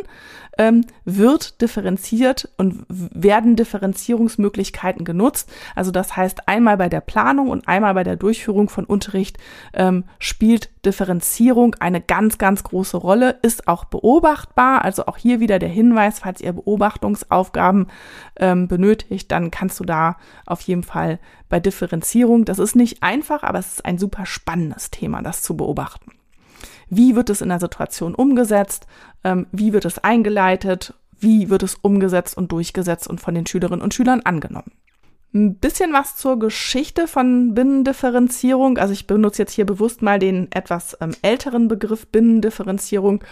ähm, 0.59 0.85
wird 1.05 1.61
differenziert 1.61 2.49
und 2.59 2.85
werden 2.89 3.57
Differenzierungsmöglichkeiten 3.57 5.05
genutzt. 5.05 5.51
Also 5.75 5.91
das 5.91 6.17
heißt, 6.17 6.49
einmal 6.49 6.77
bei 6.77 6.89
der 6.89 7.01
Planung 7.01 7.49
und 7.49 7.69
einmal 7.69 7.95
bei 7.95 8.05
der 8.05 8.17
Durchführung 8.17 8.69
von 8.69 8.85
Unterricht 8.85 9.39
ähm, 9.73 10.05
spielt 10.19 10.71
Differenzierung 10.85 11.77
eine 11.81 12.01
ganz, 12.01 12.39
ganz 12.39 12.65
große 12.65 12.97
Rolle, 12.97 13.39
ist 13.43 13.69
auch 13.69 13.85
beobachtbar. 13.85 14.85
Also 14.85 15.07
auch 15.07 15.17
hier 15.17 15.41
wieder 15.41 15.59
der 15.59 15.69
Hinweis, 15.69 16.19
falls 16.19 16.41
ihr 16.41 16.53
Beobachtungsaufgaben 16.53 17.87
ähm, 18.37 18.69
benötigt, 18.69 19.31
dann 19.31 19.51
kannst 19.51 19.81
du 19.81 19.85
da 19.85 20.17
auf 20.47 20.61
jeden 20.63 20.83
Fall 20.83 21.19
bei 21.49 21.61
Differenzierung, 21.61 22.45
das 22.45 22.59
ist 22.59 22.77
nicht 22.77 23.03
einfach, 23.03 23.43
aber 23.43 23.59
es 23.59 23.75
ist 23.75 23.85
ein 23.85 23.99
super 23.99 24.27
spannendes 24.27 24.91
Thema, 24.91 25.23
das 25.23 25.43
zu 25.43 25.57
beobachten. 25.57 26.13
Wie 26.89 27.17
wird 27.17 27.31
es 27.31 27.41
in 27.41 27.49
der 27.49 27.61
Situation 27.61 28.15
umgesetzt? 28.15 28.87
Ähm, 29.25 29.47
wie 29.51 29.73
wird 29.73 29.87
es 29.87 29.99
eingeleitet? 29.99 30.95
Wie 31.19 31.49
wird 31.49 31.63
es 31.63 31.77
umgesetzt 31.77 32.37
und 32.37 32.53
durchgesetzt 32.53 33.09
und 33.09 33.21
von 33.21 33.35
den 33.35 33.47
Schülerinnen 33.47 33.81
und 33.81 33.95
Schülern 33.95 34.21
angenommen? 34.25 34.73
Ein 35.35 35.55
bisschen 35.55 35.95
was 35.95 36.17
zur 36.17 36.39
Geschichte 36.39 37.09
von 37.09 37.55
Binnendifferenzierung. 37.55 38.77
Also 38.77 38.93
ich 38.93 39.07
benutze 39.07 39.41
jetzt 39.41 39.53
hier 39.53 39.65
bewusst 39.65 40.03
mal 40.03 40.19
den 40.19 40.53
etwas 40.53 40.95
ähm, 41.01 41.13
älteren 41.23 41.69
Begriff 41.69 42.07
Binnendifferenzierung. 42.09 43.25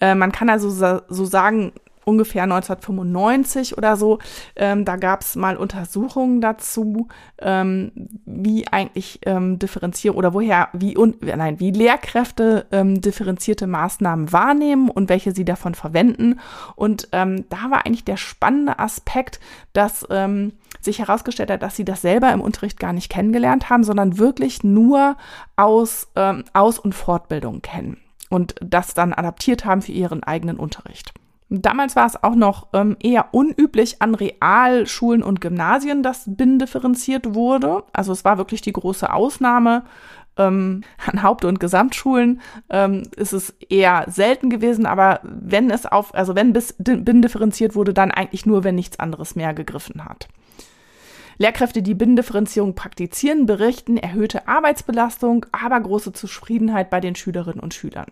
Äh, 0.00 0.14
man 0.14 0.32
kann 0.32 0.48
also 0.48 0.70
so 0.70 1.24
sagen, 1.26 1.72
ungefähr 2.04 2.44
1995 2.44 3.78
oder 3.78 3.96
so. 3.96 4.18
Ähm, 4.56 4.84
da 4.84 4.96
gab 4.96 5.22
es 5.22 5.36
mal 5.36 5.56
Untersuchungen 5.56 6.40
dazu, 6.40 7.08
ähm, 7.38 7.92
wie 8.24 8.66
eigentlich 8.68 9.20
ähm, 9.26 9.58
differenzieren 9.58 10.16
oder 10.16 10.34
woher, 10.34 10.68
wie 10.72 10.96
un, 10.96 11.14
nein, 11.20 11.60
wie 11.60 11.70
Lehrkräfte 11.70 12.66
ähm, 12.72 13.00
differenzierte 13.00 13.66
Maßnahmen 13.66 14.32
wahrnehmen 14.32 14.90
und 14.90 15.08
welche 15.08 15.32
sie 15.32 15.44
davon 15.44 15.74
verwenden. 15.74 16.40
Und 16.76 17.08
ähm, 17.12 17.44
da 17.48 17.70
war 17.70 17.86
eigentlich 17.86 18.04
der 18.04 18.16
spannende 18.16 18.78
Aspekt, 18.78 19.40
dass 19.72 20.06
ähm, 20.10 20.52
sich 20.80 20.98
herausgestellt 20.98 21.50
hat, 21.50 21.62
dass 21.62 21.76
sie 21.76 21.84
das 21.84 22.02
selber 22.02 22.32
im 22.32 22.40
Unterricht 22.40 22.78
gar 22.78 22.92
nicht 22.92 23.10
kennengelernt 23.10 23.70
haben, 23.70 23.84
sondern 23.84 24.18
wirklich 24.18 24.64
nur 24.64 25.16
aus 25.56 26.08
ähm, 26.16 26.44
Aus- 26.52 26.78
und 26.78 26.94
Fortbildung 26.94 27.62
kennen 27.62 27.98
und 28.30 28.54
das 28.60 28.94
dann 28.94 29.12
adaptiert 29.12 29.64
haben 29.64 29.82
für 29.82 29.92
ihren 29.92 30.22
eigenen 30.22 30.56
Unterricht. 30.56 31.12
Damals 31.60 31.96
war 31.96 32.06
es 32.06 32.22
auch 32.22 32.34
noch 32.34 32.68
ähm, 32.72 32.96
eher 32.98 33.34
unüblich 33.34 34.00
an 34.00 34.14
Realschulen 34.14 35.22
und 35.22 35.42
Gymnasien, 35.42 36.02
dass 36.02 36.24
binnendifferenziert 36.26 37.34
wurde. 37.34 37.84
Also 37.92 38.12
es 38.12 38.24
war 38.24 38.38
wirklich 38.38 38.62
die 38.62 38.72
große 38.72 39.12
Ausnahme. 39.12 39.84
Ähm, 40.38 40.80
an 41.06 41.22
Haupt- 41.22 41.44
und 41.44 41.60
Gesamtschulen 41.60 42.40
ähm, 42.70 43.02
ist 43.16 43.34
es 43.34 43.50
eher 43.68 44.06
selten 44.08 44.48
gewesen, 44.48 44.86
aber 44.86 45.20
wenn 45.24 45.70
es 45.70 45.84
auf, 45.84 46.14
also 46.14 46.34
wenn 46.34 46.54
bis 46.54 46.74
binnendifferenziert 46.78 47.74
wurde, 47.74 47.92
dann 47.92 48.10
eigentlich 48.10 48.46
nur, 48.46 48.64
wenn 48.64 48.74
nichts 48.74 48.98
anderes 48.98 49.36
mehr 49.36 49.52
gegriffen 49.52 50.06
hat. 50.06 50.28
Lehrkräfte, 51.36 51.82
die 51.82 51.94
Binnendifferenzierung 51.94 52.74
praktizieren, 52.74 53.44
berichten 53.44 53.98
erhöhte 53.98 54.48
Arbeitsbelastung, 54.48 55.44
aber 55.52 55.78
große 55.80 56.14
Zufriedenheit 56.14 56.88
bei 56.88 57.00
den 57.00 57.14
Schülerinnen 57.14 57.60
und 57.60 57.74
Schülern. 57.74 58.06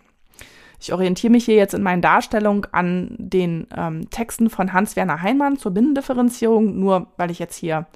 Ich 0.80 0.92
orientiere 0.94 1.30
mich 1.30 1.44
hier 1.44 1.56
jetzt 1.56 1.74
in 1.74 1.82
meinen 1.82 2.00
Darstellungen 2.00 2.66
an 2.72 3.14
den 3.18 3.66
ähm, 3.76 4.08
Texten 4.08 4.48
von 4.48 4.72
Hans-Werner 4.72 5.20
Heinmann 5.20 5.58
zur 5.58 5.72
Binnendifferenzierung, 5.72 6.78
nur 6.78 7.08
weil 7.18 7.30
ich 7.30 7.38
jetzt 7.38 7.56
hier 7.56 7.86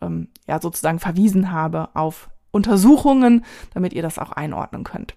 ähm, 0.00 0.28
ja 0.46 0.60
sozusagen 0.60 1.00
verwiesen 1.00 1.50
habe 1.50 1.88
auf 1.94 2.30
Untersuchungen, 2.52 3.44
damit 3.74 3.92
ihr 3.92 4.02
das 4.02 4.18
auch 4.18 4.32
einordnen 4.32 4.84
könnt. 4.84 5.16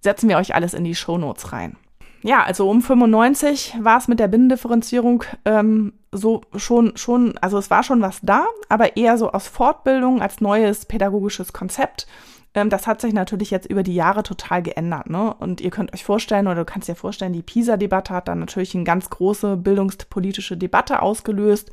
Setzen 0.00 0.30
wir 0.30 0.38
euch 0.38 0.54
alles 0.54 0.72
in 0.72 0.84
die 0.84 0.94
Shownotes 0.94 1.52
rein. 1.52 1.76
Ja, 2.22 2.42
also 2.42 2.68
um 2.68 2.82
95 2.82 3.76
war 3.80 3.98
es 3.98 4.08
mit 4.08 4.18
der 4.18 4.28
Binnendifferenzierung 4.28 5.24
ähm, 5.44 5.94
so 6.12 6.42
schon, 6.56 6.96
schon, 6.96 7.38
also 7.38 7.58
es 7.58 7.70
war 7.70 7.82
schon 7.82 8.02
was 8.02 8.20
da, 8.22 8.46
aber 8.68 8.96
eher 8.96 9.16
so 9.16 9.30
aus 9.30 9.46
Fortbildung 9.46 10.20
als 10.20 10.40
neues 10.40 10.84
pädagogisches 10.84 11.52
Konzept 11.52 12.06
das 12.52 12.88
hat 12.88 13.00
sich 13.00 13.12
natürlich 13.12 13.52
jetzt 13.52 13.70
über 13.70 13.84
die 13.84 13.94
Jahre 13.94 14.24
total 14.24 14.60
geändert. 14.62 15.08
Ne? 15.08 15.32
Und 15.34 15.60
ihr 15.60 15.70
könnt 15.70 15.94
euch 15.94 16.04
vorstellen, 16.04 16.48
oder 16.48 16.56
du 16.56 16.64
kannst 16.64 16.88
dir 16.88 16.96
vorstellen, 16.96 17.32
die 17.32 17.42
PISA-Debatte 17.42 18.12
hat 18.12 18.26
dann 18.26 18.40
natürlich 18.40 18.74
eine 18.74 18.82
ganz 18.82 19.08
große 19.08 19.56
bildungspolitische 19.56 20.56
Debatte 20.56 21.00
ausgelöst, 21.00 21.70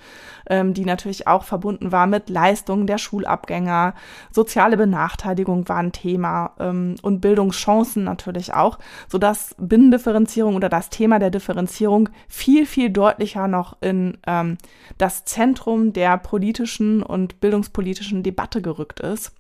ähm, 0.48 0.76
die 0.76 0.86
natürlich 0.86 1.28
auch 1.28 1.44
verbunden 1.46 1.92
war 1.92 2.06
mit 2.06 2.30
Leistungen 2.30 2.86
der 2.86 3.00
Schulabgänger. 3.00 3.96
Soziale 4.32 4.78
Benachteiligung 4.78 5.68
war 5.68 5.78
ein 5.78 5.94
Thema 5.94 6.52
ähm, 6.60 6.96
und 7.02 7.22
Bildungschancen 7.22 8.04
natürlich 8.04 8.54
auch, 8.54 8.78
sodass 9.08 9.56
Binnendifferenzierung 9.58 10.56
oder 10.56 10.70
das 10.70 10.92
Thema 10.92 11.18
der 11.18 11.32
Differenzierung 11.32 12.10
viel, 12.28 12.68
viel 12.68 12.92
deutlicher 12.92 13.48
noch 13.48 13.78
in 13.82 14.20
ähm, 14.28 14.60
das 15.00 15.26
Zentrum 15.26 15.92
der 15.92 16.20
politischen 16.20 17.02
und 17.02 17.40
bildungspolitischen 17.40 18.22
Debatte 18.22 18.62
gerückt 18.62 19.00
ist. 19.00 19.32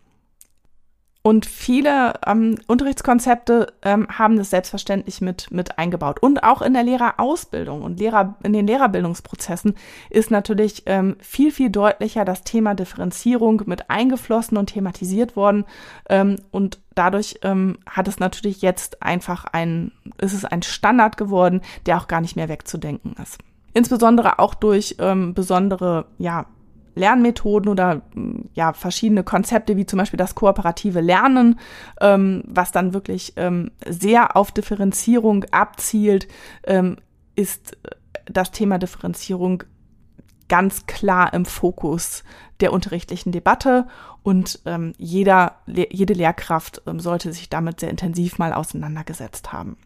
Und 1.27 1.45
viele 1.45 2.13
ähm, 2.25 2.55
Unterrichtskonzepte 2.67 3.73
ähm, 3.81 4.07
haben 4.09 4.37
das 4.37 4.49
selbstverständlich 4.49 5.19
mit, 5.19 5.51
mit 5.51 5.77
eingebaut. 5.77 6.21
Und 6.21 6.41
auch 6.41 6.61
in 6.61 6.73
der 6.73 6.83
Lehrerausbildung 6.83 7.81
und 7.81 7.99
Lehrer, 7.99 8.35
in 8.43 8.53
den 8.53 8.65
Lehrerbildungsprozessen 8.65 9.75
ist 10.09 10.31
natürlich 10.31 10.83
ähm, 10.85 11.17
viel, 11.19 11.51
viel 11.51 11.69
deutlicher 11.69 12.23
das 12.23 12.45
Thema 12.45 12.75
Differenzierung 12.75 13.63
mit 13.65 13.89
eingeflossen 13.89 14.57
und 14.57 14.67
thematisiert 14.67 15.35
worden. 15.35 15.65
Ähm, 16.07 16.37
und 16.51 16.79
dadurch 16.95 17.39
ähm, 17.41 17.79
hat 17.85 18.07
es 18.07 18.21
natürlich 18.21 18.61
jetzt 18.61 19.03
einfach 19.03 19.43
ein, 19.51 19.91
ist 20.21 20.31
es 20.31 20.45
ein 20.45 20.61
Standard 20.61 21.17
geworden, 21.17 21.59
der 21.87 21.97
auch 21.97 22.07
gar 22.07 22.21
nicht 22.21 22.37
mehr 22.37 22.47
wegzudenken 22.47 23.17
ist. 23.21 23.37
Insbesondere 23.73 24.39
auch 24.39 24.53
durch 24.53 24.95
ähm, 24.99 25.33
besondere, 25.33 26.05
ja, 26.19 26.45
Lernmethoden 26.97 27.69
oder 27.69 28.01
ja 28.53 28.73
verschiedene 28.73 29.23
Konzepte 29.23 29.77
wie 29.77 29.85
zum 29.85 29.97
Beispiel 29.97 30.17
das 30.17 30.35
kooperative 30.35 31.01
Lernen, 31.01 31.59
ähm, 32.01 32.43
was 32.45 32.71
dann 32.71 32.93
wirklich 32.93 33.33
ähm, 33.37 33.71
sehr 33.87 34.35
auf 34.35 34.51
Differenzierung 34.51 35.45
abzielt, 35.51 36.27
ähm, 36.63 36.97
ist 37.35 37.77
das 38.25 38.51
Thema 38.51 38.77
Differenzierung 38.77 39.63
ganz 40.49 40.85
klar 40.85 41.33
im 41.33 41.45
Fokus 41.45 42.23
der 42.59 42.73
unterrichtlichen 42.73 43.31
Debatte 43.31 43.87
und 44.23 44.59
ähm, 44.65 44.93
jeder, 44.97 45.57
jede 45.67 46.13
Lehrkraft 46.13 46.81
ähm, 46.87 46.99
sollte 46.99 47.31
sich 47.33 47.49
damit 47.49 47.79
sehr 47.79 47.89
intensiv 47.89 48.39
mal 48.39 48.53
auseinandergesetzt 48.53 49.53
haben. 49.53 49.77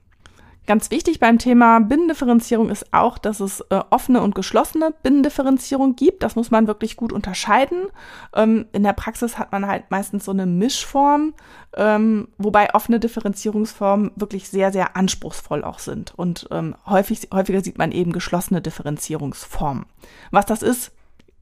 Ganz 0.67 0.91
wichtig 0.91 1.19
beim 1.19 1.39
Thema 1.39 1.79
Binnendifferenzierung 1.79 2.69
ist 2.69 2.93
auch, 2.93 3.17
dass 3.17 3.39
es 3.39 3.61
äh, 3.71 3.81
offene 3.89 4.21
und 4.21 4.35
geschlossene 4.35 4.93
Binnendifferenzierung 5.01 5.95
gibt. 5.95 6.21
Das 6.21 6.35
muss 6.35 6.51
man 6.51 6.67
wirklich 6.67 6.95
gut 6.95 7.11
unterscheiden. 7.11 7.87
Ähm, 8.35 8.67
in 8.71 8.83
der 8.83 8.93
Praxis 8.93 9.39
hat 9.39 9.51
man 9.51 9.65
halt 9.65 9.89
meistens 9.89 10.25
so 10.25 10.31
eine 10.31 10.45
Mischform, 10.45 11.33
ähm, 11.75 12.27
wobei 12.37 12.75
offene 12.75 12.99
Differenzierungsformen 12.99 14.11
wirklich 14.15 14.49
sehr, 14.49 14.71
sehr 14.71 14.95
anspruchsvoll 14.95 15.63
auch 15.63 15.79
sind. 15.79 16.13
Und 16.15 16.47
ähm, 16.51 16.75
häufig, 16.85 17.29
häufiger 17.33 17.63
sieht 17.63 17.79
man 17.79 17.91
eben 17.91 18.11
geschlossene 18.11 18.61
Differenzierungsformen. 18.61 19.85
Was 20.29 20.45
das 20.45 20.61
ist, 20.61 20.91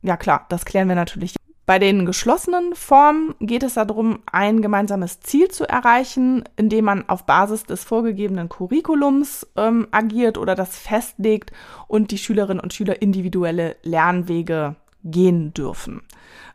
ja 0.01 0.15
klar, 0.15 0.45
das 0.47 0.63
klären 0.63 0.87
wir 0.87 0.95
natürlich 0.95 1.35
bei 1.69 1.77
den 1.77 2.07
geschlossenen 2.07 2.73
Formen 2.73 3.35
geht 3.39 3.61
es 3.61 3.75
darum, 3.75 4.23
ein 4.31 4.63
gemeinsames 4.63 5.19
Ziel 5.19 5.49
zu 5.49 5.69
erreichen, 5.69 6.43
indem 6.57 6.85
man 6.85 7.07
auf 7.07 7.27
Basis 7.27 7.63
des 7.63 7.83
vorgegebenen 7.83 8.49
Curriculums 8.49 9.45
ähm, 9.55 9.87
agiert 9.91 10.39
oder 10.39 10.55
das 10.55 10.75
festlegt 10.75 11.51
und 11.87 12.09
die 12.09 12.17
Schülerinnen 12.17 12.59
und 12.59 12.73
Schüler 12.73 13.03
individuelle 13.03 13.75
Lernwege 13.83 14.77
gehen 15.03 15.53
dürfen. 15.53 16.01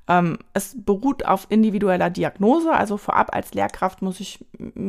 Ähm, 0.08 0.38
es 0.52 0.74
beruht 0.76 1.24
auf 1.24 1.46
individueller 1.48 2.10
Diagnose, 2.10 2.72
also 2.72 2.96
vorab 2.96 3.36
als 3.36 3.54
Lehrkraft 3.54 4.02
muss 4.02 4.18
ich 4.18 4.44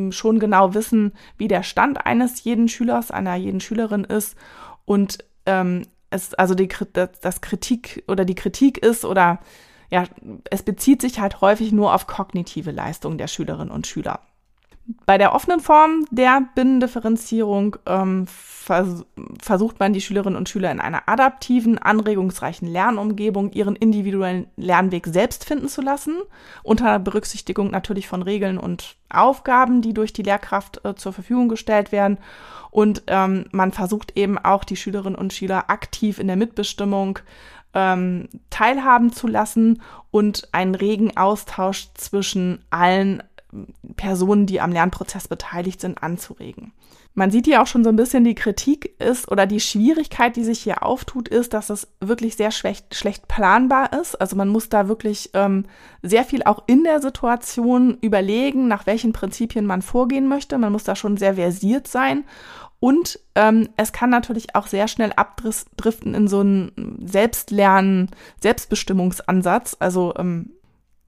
schon 0.10 0.40
genau 0.40 0.74
wissen, 0.74 1.14
wie 1.38 1.48
der 1.48 1.62
Stand 1.62 2.04
eines 2.08 2.44
jeden 2.44 2.68
Schülers, 2.68 3.12
einer 3.12 3.36
jeden 3.36 3.60
Schülerin 3.60 4.06
ist 4.06 4.36
und 4.86 5.20
ähm, 5.46 5.84
es 6.10 6.34
also 6.34 6.56
die, 6.56 6.70
das 7.22 7.42
Kritik 7.42 8.04
oder 8.08 8.26
die 8.26 8.34
Kritik 8.34 8.80
ist 8.80 9.06
oder 9.06 9.38
ja, 9.90 10.04
es 10.50 10.64
bezieht 10.64 11.02
sich 11.02 11.20
halt 11.20 11.42
häufig 11.42 11.72
nur 11.72 11.94
auf 11.94 12.08
kognitive 12.08 12.72
Leistungen 12.72 13.18
der 13.18 13.28
Schülerinnen 13.28 13.72
und 13.72 13.88
Schüler. 13.88 14.20
Bei 15.08 15.18
der 15.18 15.34
offenen 15.34 15.60
Form 15.62 16.06
der 16.12 16.44
Binnendifferenzierung 16.54 17.78
ähm, 17.88 18.28
vers 18.28 19.04
versucht 19.42 19.80
man 19.80 19.94
die 19.94 20.02
Schülerinnen 20.02 20.38
und 20.38 20.48
Schüler 20.48 20.72
in 20.72 20.80
einer 20.80 21.10
adaptiven, 21.10 21.80
anregungsreichen 21.80 22.68
Lernumgebung 22.68 23.52
ihren 23.52 23.76
individuellen 23.76 24.46
Lernweg 24.58 25.08
selbst 25.08 25.44
finden 25.44 25.70
zu 25.70 25.82
lassen, 25.82 26.16
unter 26.62 27.00
Berücksichtigung 27.00 27.72
natürlich 27.72 28.08
von 28.08 28.22
Regeln 28.22 28.60
und 28.60 28.96
Aufgaben, 29.10 29.82
die 29.82 29.94
durch 29.94 30.14
die 30.14 30.24
Lehrkraft 30.24 30.86
äh, 30.86 30.94
zur 30.94 31.14
Verfügung 31.14 31.50
gestellt 31.50 31.92
werden. 31.92 32.20
Und 32.70 33.04
ähm, 33.08 33.46
man 33.52 33.72
versucht 33.72 34.16
eben 34.18 34.38
auch 34.38 34.64
die 34.64 34.76
Schülerinnen 34.76 35.18
und 35.18 35.34
Schüler 35.34 35.70
aktiv 35.70 36.20
in 36.20 36.28
der 36.28 36.36
Mitbestimmung 36.36 37.20
ähm, 37.76 38.30
teilhaben 38.50 39.12
zu 39.12 39.28
lassen 39.28 39.82
und 40.10 40.50
einen 40.54 40.76
regen 40.76 41.16
Austausch 41.18 41.90
zwischen 41.94 42.64
allen 42.72 43.22
Personen, 43.96 44.46
die 44.46 44.60
am 44.60 44.72
Lernprozess 44.72 45.28
beteiligt 45.28 45.82
sind, 45.82 46.02
anzuregen. 46.02 46.74
Man 47.18 47.32
sieht 47.32 47.46
hier 47.46 47.62
auch 47.62 47.68
schon 47.68 47.86
so 47.86 47.90
ein 47.90 47.96
bisschen 47.96 48.26
die 48.26 48.36
Kritik 48.36 49.02
ist 49.02 49.32
oder 49.32 49.46
die 49.46 49.62
Schwierigkeit, 49.62 50.36
die 50.36 50.44
sich 50.44 50.60
hier 50.60 50.84
auftut, 50.84 51.30
ist, 51.30 51.54
dass 51.54 51.70
es 51.70 51.88
wirklich 52.02 52.36
sehr 52.36 52.52
schlecht, 52.52 52.94
schlecht 52.94 53.30
planbar 53.30 53.94
ist. 53.94 54.20
Also 54.20 54.36
man 54.36 54.50
muss 54.50 54.68
da 54.68 54.90
wirklich 54.90 55.30
ähm, 55.34 55.64
sehr 56.02 56.26
viel 56.26 56.44
auch 56.44 56.64
in 56.68 56.84
der 56.84 57.02
Situation 57.02 57.98
überlegen, 58.02 58.68
nach 58.68 58.86
welchen 58.86 59.14
Prinzipien 59.14 59.66
man 59.66 59.82
vorgehen 59.82 60.28
möchte. 60.28 60.58
Man 60.58 60.74
muss 60.74 60.84
da 60.84 60.98
schon 60.98 61.16
sehr 61.16 61.36
versiert 61.36 61.88
sein 61.88 62.26
Und 62.80 63.20
ähm, 63.36 63.70
es 63.78 63.94
kann 63.94 64.10
natürlich 64.10 64.56
auch 64.56 64.68
sehr 64.68 64.88
schnell 64.88 65.14
abdriften 65.14 66.14
in 66.14 66.28
so 66.28 66.42
einen 66.42 67.00
Selbstlernen, 67.06 68.12
Selbstbestimmungsansatz. 68.42 69.78
Also 69.80 70.14
ähm, 70.18 70.52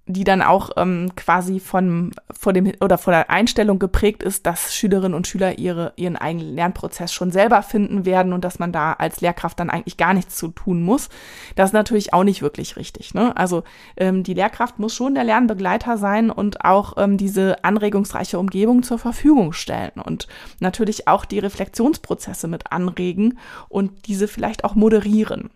die 0.08 0.24
dann 0.24 0.42
auch 0.42 0.72
ähm, 0.78 1.12
quasi 1.16 1.60
von 1.60 2.12
vor 2.32 2.54
dem 2.54 2.72
oder 2.82 2.98
vor 2.98 3.12
der 3.12 3.30
Einstellung 3.30 3.78
geprägt 3.78 4.24
ist, 4.24 4.46
dass 4.46 4.74
Schülerinnen 4.74 5.14
und 5.14 5.28
Schüler 5.28 5.60
ihre 5.60 5.94
ihren 5.98 6.16
eigenen 6.16 6.56
Lernprozess 6.56 7.12
schon 7.12 7.32
selber 7.32 7.62
finden 7.62 8.06
werden 8.06 8.32
und 8.32 8.46
dass 8.46 8.58
man 8.58 8.72
da 8.72 8.94
als 8.94 9.20
Lehrkraft 9.22 9.60
dann 9.60 9.70
eigentlich 9.70 9.98
gar 9.98 10.14
nichts 10.14 10.36
zu 10.36 10.48
tun 10.48 10.82
muss. 10.82 11.10
Das 11.56 11.70
ist 11.70 11.74
natürlich 11.74 12.14
auch 12.14 12.24
nicht 12.24 12.42
wirklich 12.42 12.78
richtig. 12.78 13.14
Ne? 13.14 13.36
Also 13.36 13.64
ähm, 13.98 14.24
die 14.24 14.34
Lehrkraft 14.34 14.80
muss 14.80 14.96
schon 14.96 15.16
der 15.16 15.26
Lernbegleiter 15.26 15.98
sein 15.98 16.32
und 16.32 16.64
auch 16.64 16.94
ähm, 16.98 17.18
diese 17.18 17.64
anregungsreiche 17.64 18.40
Umgebung 18.40 18.84
zur 18.84 19.00
Verfügung 19.00 19.52
stellen 19.52 20.00
und 20.04 20.28
natürlich 20.60 21.08
auch 21.08 21.26
die 21.26 21.40
Reflexionsprozesse 21.40 22.48
mit 22.48 22.72
anregen 22.72 23.38
und 23.68 24.08
diese 24.08 24.28
vielleicht 24.28 24.64
auch 24.64 24.76
moderieren. 24.76 25.50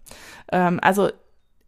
Ähm, 0.52 0.80
also 0.82 1.10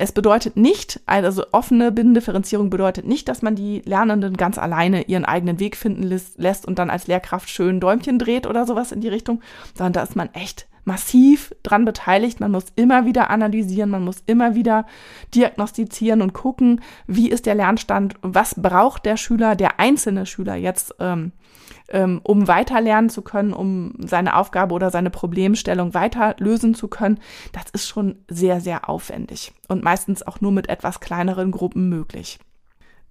es 0.03 0.11
bedeutet 0.11 0.57
nicht, 0.57 0.99
also 1.05 1.45
offene 1.53 1.89
Binnendifferenzierung 1.89 2.69
bedeutet 2.69 3.07
nicht, 3.07 3.29
dass 3.29 3.41
man 3.41 3.55
die 3.55 3.81
Lernenden 3.85 4.35
ganz 4.35 4.57
alleine 4.57 5.03
ihren 5.03 5.23
eigenen 5.23 5.61
Weg 5.61 5.77
finden 5.77 6.03
lässt 6.03 6.65
und 6.65 6.77
dann 6.77 6.89
als 6.89 7.07
Lehrkraft 7.07 7.49
schön 7.49 7.79
Däumchen 7.79 8.19
dreht 8.19 8.45
oder 8.45 8.65
sowas 8.65 8.91
in 8.91 8.99
die 8.99 9.07
Richtung, 9.07 9.39
sondern 9.73 9.93
da 9.93 10.03
ist 10.03 10.17
man 10.17 10.27
echt 10.33 10.67
massiv 10.83 11.55
dran 11.63 11.85
beteiligt. 11.85 12.41
Man 12.41 12.51
muss 12.51 12.65
immer 12.75 13.05
wieder 13.05 13.29
analysieren, 13.29 13.89
man 13.91 14.03
muss 14.03 14.21
immer 14.25 14.55
wieder 14.55 14.85
diagnostizieren 15.33 16.21
und 16.21 16.33
gucken, 16.33 16.81
wie 17.07 17.29
ist 17.29 17.45
der 17.45 17.55
Lernstand, 17.55 18.15
was 18.21 18.55
braucht 18.61 19.05
der 19.05 19.15
Schüler, 19.15 19.55
der 19.55 19.79
einzelne 19.79 20.25
Schüler 20.25 20.55
jetzt 20.55 20.95
ähm, 20.99 21.31
ähm, 21.89 22.21
um 22.23 22.47
weiter 22.47 22.81
lernen 22.81 23.09
zu 23.09 23.21
können, 23.21 23.53
um 23.53 23.93
seine 23.99 24.35
Aufgabe 24.35 24.73
oder 24.73 24.91
seine 24.91 25.09
Problemstellung 25.09 25.93
weiter 25.93 26.35
lösen 26.39 26.75
zu 26.75 26.87
können, 26.87 27.19
das 27.51 27.65
ist 27.71 27.87
schon 27.87 28.17
sehr, 28.29 28.61
sehr 28.61 28.89
aufwendig 28.89 29.53
und 29.67 29.83
meistens 29.83 30.25
auch 30.25 30.41
nur 30.41 30.51
mit 30.51 30.69
etwas 30.69 30.99
kleineren 30.99 31.51
Gruppen 31.51 31.89
möglich. 31.89 32.39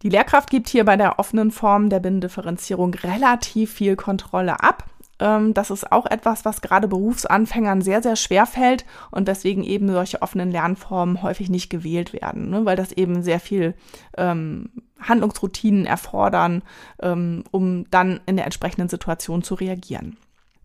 Die 0.03 0.09
Lehrkraft 0.09 0.51
gibt 0.51 0.69
hier 0.69 0.85
bei 0.85 0.97
der 0.97 1.21
offenen 1.21 1.53
Form 1.53 1.89
der 1.89 2.01
Binnendifferenzierung 2.01 2.93
relativ 2.95 3.73
viel 3.73 3.95
Kontrolle 3.95 4.61
ab. 4.61 4.85
Ähm, 5.23 5.55
das 5.55 5.71
ist 5.71 5.93
auch 5.93 6.07
etwas, 6.07 6.45
was 6.45 6.61
gerade 6.61 6.89
Berufsanfängern 6.89 7.81
sehr, 7.81 8.03
sehr 8.03 8.17
schwer 8.17 8.45
fällt 8.45 8.85
und 9.13 9.29
deswegen 9.29 9.63
eben 9.63 9.91
solche 9.91 10.21
offenen 10.21 10.51
Lernformen 10.51 11.23
häufig 11.23 11.49
nicht 11.49 11.71
gewählt 11.71 12.13
werden, 12.13 12.51
ne? 12.51 12.65
weil 12.65 12.75
das 12.75 12.91
eben 12.91 13.23
sehr 13.23 13.39
viel 13.39 13.75
ähm, 14.19 14.71
Handlungsroutinen 15.01 15.87
erfordern, 15.87 16.63
ähm, 17.01 17.45
um 17.53 17.89
dann 17.91 18.21
in 18.27 18.35
der 18.35 18.47
entsprechenden 18.47 18.89
Situation 18.89 19.45
zu 19.45 19.55
reagieren. 19.55 20.17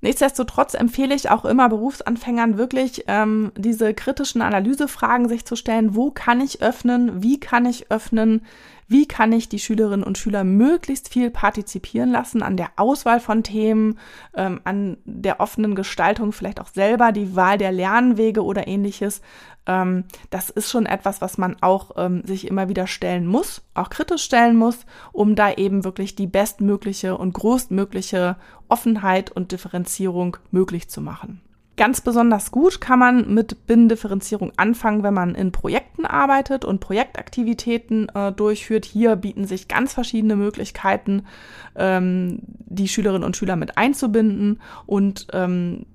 Nichtsdestotrotz 0.02 0.74
empfehle 0.74 1.13
ich 1.13 1.30
auch 1.30 1.46
immer 1.46 1.70
Berufsanfängern 1.70 2.58
wirklich 2.58 3.06
ähm, 3.08 3.52
diese 3.56 3.93
kritischen 3.93 4.41
Analysefragen 4.41 5.28
sich 5.28 5.46
zu 5.46 5.56
stellen. 5.56 5.96
Wo 5.96 6.12
kann 6.12 6.39
ich 6.41 6.62
öffnen? 6.62 7.24
Wie 7.24 7.39
kann 7.39 7.65
ich 7.65 7.91
öffnen? 7.91 8.41
Wie 8.89 9.06
kann 9.06 9.34
ich 9.34 9.50
die 9.50 9.60
Schülerinnen 9.60 10.06
und 10.06 10.17
Schüler 10.17 10.45
möglichst 10.45 11.10
viel 11.10 11.30
partizipieren 11.30 12.10
lassen 12.10 12.41
an 12.41 12.56
der 12.56 12.69
Auswahl 12.78 13.19
von 13.19 13.43
Themen, 13.43 14.00
ähm, 14.34 14.62
an 14.63 14.97
der 15.04 15.41
offenen 15.41 15.76
Gestaltung, 15.76 16.32
vielleicht 16.32 16.62
auch 16.62 16.69
selber 16.69 17.12
die 17.12 17.36
Wahl 17.36 17.58
der 17.58 17.73
Lernwege 17.73 18.43
oder 18.43 18.65
ähnliches. 18.67 19.21
Ähm, 19.65 20.06
das 20.30 20.50
ist 20.50 20.71
schon 20.71 20.86
etwas, 20.86 21.19
was 21.19 21.38
man 21.38 21.58
auch 21.62 21.91
ähm, 21.97 22.23
sich 22.26 22.47
immer 22.47 22.69
wieder 22.69 22.88
stellen 22.88 23.28
muss, 23.28 23.62
auch 23.73 23.89
kritisch 23.89 24.23
stellen 24.23 24.56
muss, 24.56 24.86
um 25.12 25.36
da 25.36 25.52
eben 25.52 25.84
wirklich 25.84 26.15
die 26.15 26.28
bestmögliche 26.28 27.17
und 27.17 27.34
größtmögliche 27.34 28.38
Offenheit 28.69 29.32
und 29.32 29.52
Differenzierung 29.52 30.38
möglich 30.52 30.89
zu 30.89 31.02
machen. 31.02 31.41
Ganz 31.78 32.02
besonders 32.02 32.50
gut 32.50 32.82
kann 32.82 32.98
man 32.98 33.32
mit 33.36 33.68
Binnendifferenzierung 33.68 34.52
anfangen, 34.58 35.04
wenn 35.04 35.13
man 35.13 35.36
in 35.36 35.52
Projekten 35.52 36.06
arbeitet 36.06 36.66
und 36.66 36.80
Projektaktivitäten 36.80 38.10
äh, 38.16 38.32
durchführt. 38.32 38.84
Hier 38.84 39.16
bieten 39.16 39.46
sich 39.46 39.68
ganz 39.68 39.94
verschiedene 39.94 40.36
Möglichkeiten, 40.36 41.28
ähm, 41.76 42.40
die 42.66 42.88
Schülerinnen 42.88 43.24
und 43.24 43.38
Schüler 43.38 43.56
mit 43.56 43.78
einzubinden 43.78 44.60
und 44.88 45.28
ähm, 45.34 45.86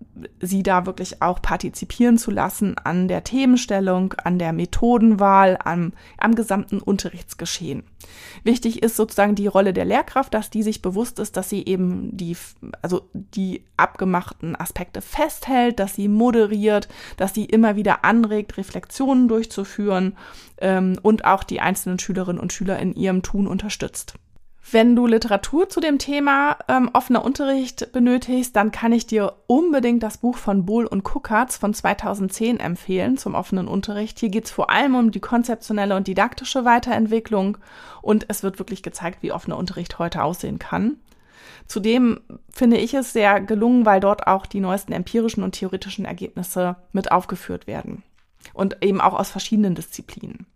sie 0.41 0.63
da 0.63 0.85
wirklich 0.85 1.23
auch 1.23 1.41
partizipieren 1.41 2.19
zu 2.19 2.31
lassen 2.31 2.77
an 2.77 3.09
der 3.09 3.25
Themenstellung, 3.25 4.13
an 4.15 4.39
der 4.39 4.53
Methodenwahl, 4.53 5.59
am, 5.65 5.93
am 6.19 6.35
gesamten 6.35 6.81
Unterrichtsgeschehen. 6.81 7.85
Wichtig 8.45 8.83
ist 8.83 8.97
sozusagen 8.97 9.35
die 9.35 9.47
Rolle 9.47 9.73
der 9.73 9.85
Lehrkraft, 9.85 10.35
dass 10.35 10.51
die 10.51 10.63
sich 10.63 10.83
bewusst 10.83 11.19
ist, 11.19 11.37
dass 11.37 11.49
sie 11.49 11.65
eben 11.65 12.15
die, 12.17 12.37
also 12.83 13.09
die 13.13 13.65
abgemachten 13.77 14.55
Aspekte 14.55 15.01
festhält, 15.01 15.79
dass 15.79 15.95
sie 15.95 16.09
moderiert, 16.09 16.89
dass 17.17 17.33
sie 17.33 17.45
immer 17.45 17.77
wieder 17.77 18.05
anregt, 18.05 18.59
Reflexionen 18.59 19.29
durchzuführen 19.29 20.17
ähm, 20.59 20.99
und 21.03 21.25
auch 21.25 21.43
die 21.43 21.61
einzelnen 21.61 21.99
Schülerinnen 21.99 22.41
und 22.41 22.53
Schüler 22.53 22.79
in 22.79 22.95
ihrem 22.95 23.23
Tun 23.23 23.47
unterstützt. 23.47 24.15
Wenn 24.71 24.95
du 24.95 25.07
Literatur 25.07 25.69
zu 25.69 25.81
dem 25.81 25.99
Thema 25.99 26.57
ähm, 26.69 26.89
offener 26.93 27.25
Unterricht 27.25 27.93
benötigst, 27.93 28.55
dann 28.55 28.71
kann 28.71 28.93
ich 28.93 29.07
dir 29.07 29.35
unbedingt 29.49 30.03
das 30.03 30.19
Buch 30.19 30.37
von 30.37 30.65
Bohl 30.65 30.87
und 30.87 31.03
Kuckertz 31.03 31.57
von 31.57 31.75
2010 31.75 32.61
empfehlen 32.61 33.19
zum 33.19 33.35
offenen 33.35 33.67
Unterricht. 33.67 34.21
Hier 34.21 34.29
geht 34.29 34.45
es 34.45 34.51
vor 34.51 34.71
allem 34.71 34.95
um 34.95 35.11
die 35.11 35.21
konzeptionelle 35.21 35.97
und 35.97 36.07
didaktische 36.07 36.65
Weiterentwicklung 36.65 37.59
und 38.01 38.27
es 38.29 38.43
wird 38.43 38.59
wirklich 38.59 38.83
gezeigt, 38.83 39.23
wie 39.23 39.33
offener 39.33 39.59
Unterricht 39.59 39.99
heute 39.99 40.23
aussehen 40.23 40.59
kann. 40.59 40.97
Zudem 41.67 42.21
finde 42.51 42.79
ich 42.79 42.95
es 42.95 43.13
sehr 43.13 43.41
gelungen, 43.41 43.85
weil 43.85 44.01
dort 44.01 44.27
auch 44.27 44.47
die 44.47 44.61
neuesten 44.61 44.93
empirischen 44.93 45.43
und 45.43 45.53
theoretischen 45.53 46.05
Ergebnisse 46.05 46.77
mit 46.93 47.11
aufgeführt 47.11 47.67
werden 47.67 48.03
und 48.55 48.79
eben 48.83 49.01
auch 49.01 49.15
aus 49.15 49.31
verschiedenen 49.31 49.75
Disziplinen. 49.75 50.47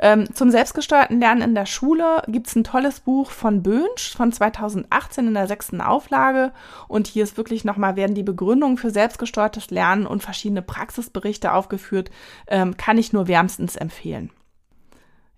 Ähm, 0.00 0.32
zum 0.32 0.50
selbstgesteuerten 0.50 1.18
Lernen 1.18 1.42
in 1.42 1.54
der 1.54 1.66
Schule 1.66 2.22
gibt's 2.28 2.54
ein 2.54 2.64
tolles 2.64 3.00
Buch 3.00 3.30
von 3.30 3.62
Bönsch 3.62 4.14
von 4.16 4.30
2018 4.30 5.26
in 5.26 5.34
der 5.34 5.48
sechsten 5.48 5.80
Auflage. 5.80 6.52
Und 6.86 7.08
hier 7.08 7.24
ist 7.24 7.36
wirklich 7.36 7.64
nochmal, 7.64 7.96
werden 7.96 8.14
die 8.14 8.22
Begründungen 8.22 8.76
für 8.76 8.90
selbstgesteuertes 8.90 9.70
Lernen 9.70 10.06
und 10.06 10.22
verschiedene 10.22 10.62
Praxisberichte 10.62 11.52
aufgeführt. 11.52 12.10
Ähm, 12.46 12.76
kann 12.76 12.98
ich 12.98 13.12
nur 13.12 13.26
wärmstens 13.26 13.76
empfehlen. 13.76 14.30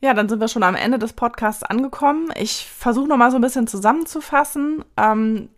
Ja, 0.02 0.14
dann 0.14 0.28
sind 0.28 0.40
wir 0.40 0.48
schon 0.48 0.62
am 0.62 0.74
Ende 0.74 0.98
des 0.98 1.12
Podcasts 1.12 1.62
angekommen. 1.62 2.30
Ich 2.34 2.66
versuche 2.66 3.08
nochmal 3.08 3.30
so 3.30 3.36
ein 3.36 3.42
bisschen 3.42 3.66
zusammenzufassen. 3.66 4.84
Ähm, 4.96 5.50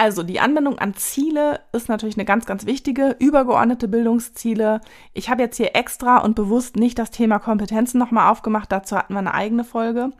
also 0.00 0.22
die 0.22 0.40
Anbindung 0.40 0.78
an 0.78 0.94
Ziele 0.94 1.60
ist 1.72 1.90
natürlich 1.90 2.16
eine 2.16 2.24
ganz, 2.24 2.46
ganz 2.46 2.64
wichtige, 2.64 3.16
übergeordnete 3.18 3.86
Bildungsziele. 3.86 4.80
Ich 5.12 5.28
habe 5.28 5.42
jetzt 5.42 5.58
hier 5.58 5.76
extra 5.76 6.22
und 6.22 6.34
bewusst 6.34 6.76
nicht 6.76 6.98
das 6.98 7.10
Thema 7.10 7.38
Kompetenzen 7.38 7.98
nochmal 7.98 8.32
aufgemacht, 8.32 8.72
dazu 8.72 8.96
hatten 8.96 9.12
wir 9.12 9.18
eine 9.18 9.34
eigene 9.34 9.62
Folge. 9.62 10.12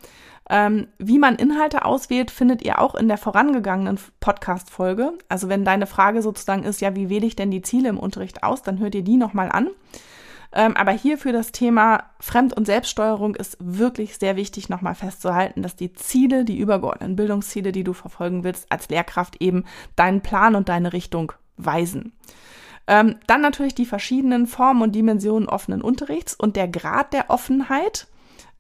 Ähm, 0.50 0.88
wie 0.98 1.18
man 1.18 1.36
Inhalte 1.36 1.86
auswählt, 1.86 2.30
findet 2.30 2.60
ihr 2.60 2.78
auch 2.78 2.94
in 2.94 3.08
der 3.08 3.16
vorangegangenen 3.16 3.98
Podcast-Folge. 4.20 5.14
Also 5.30 5.48
wenn 5.48 5.64
deine 5.64 5.86
Frage 5.86 6.20
sozusagen 6.20 6.64
ist, 6.64 6.82
ja, 6.82 6.94
wie 6.94 7.08
wähle 7.08 7.26
ich 7.26 7.36
denn 7.36 7.50
die 7.50 7.62
Ziele 7.62 7.88
im 7.88 7.98
Unterricht 7.98 8.42
aus, 8.42 8.60
dann 8.60 8.80
hört 8.80 8.94
ihr 8.94 9.02
die 9.02 9.16
nochmal 9.16 9.50
an. 9.50 9.68
Ähm, 10.52 10.76
aber 10.76 10.90
hier 10.90 11.16
für 11.16 11.32
das 11.32 11.52
Thema 11.52 12.04
Fremd- 12.18 12.56
und 12.56 12.66
Selbststeuerung 12.66 13.36
ist 13.36 13.56
wirklich 13.60 14.18
sehr 14.18 14.36
wichtig, 14.36 14.68
nochmal 14.68 14.96
festzuhalten, 14.96 15.62
dass 15.62 15.76
die 15.76 15.92
Ziele, 15.92 16.44
die 16.44 16.58
übergeordneten 16.58 17.16
Bildungsziele, 17.16 17.70
die 17.70 17.84
du 17.84 17.92
verfolgen 17.92 18.42
willst, 18.42 18.70
als 18.70 18.88
Lehrkraft 18.88 19.40
eben 19.40 19.64
deinen 19.94 20.22
Plan 20.22 20.56
und 20.56 20.68
deine 20.68 20.92
Richtung 20.92 21.32
weisen. 21.56 22.12
Ähm, 22.86 23.16
dann 23.28 23.40
natürlich 23.40 23.76
die 23.76 23.86
verschiedenen 23.86 24.48
Formen 24.48 24.82
und 24.82 24.94
Dimensionen 24.94 25.48
offenen 25.48 25.82
Unterrichts 25.82 26.34
und 26.34 26.56
der 26.56 26.66
Grad 26.66 27.12
der 27.12 27.30
Offenheit. 27.30 28.08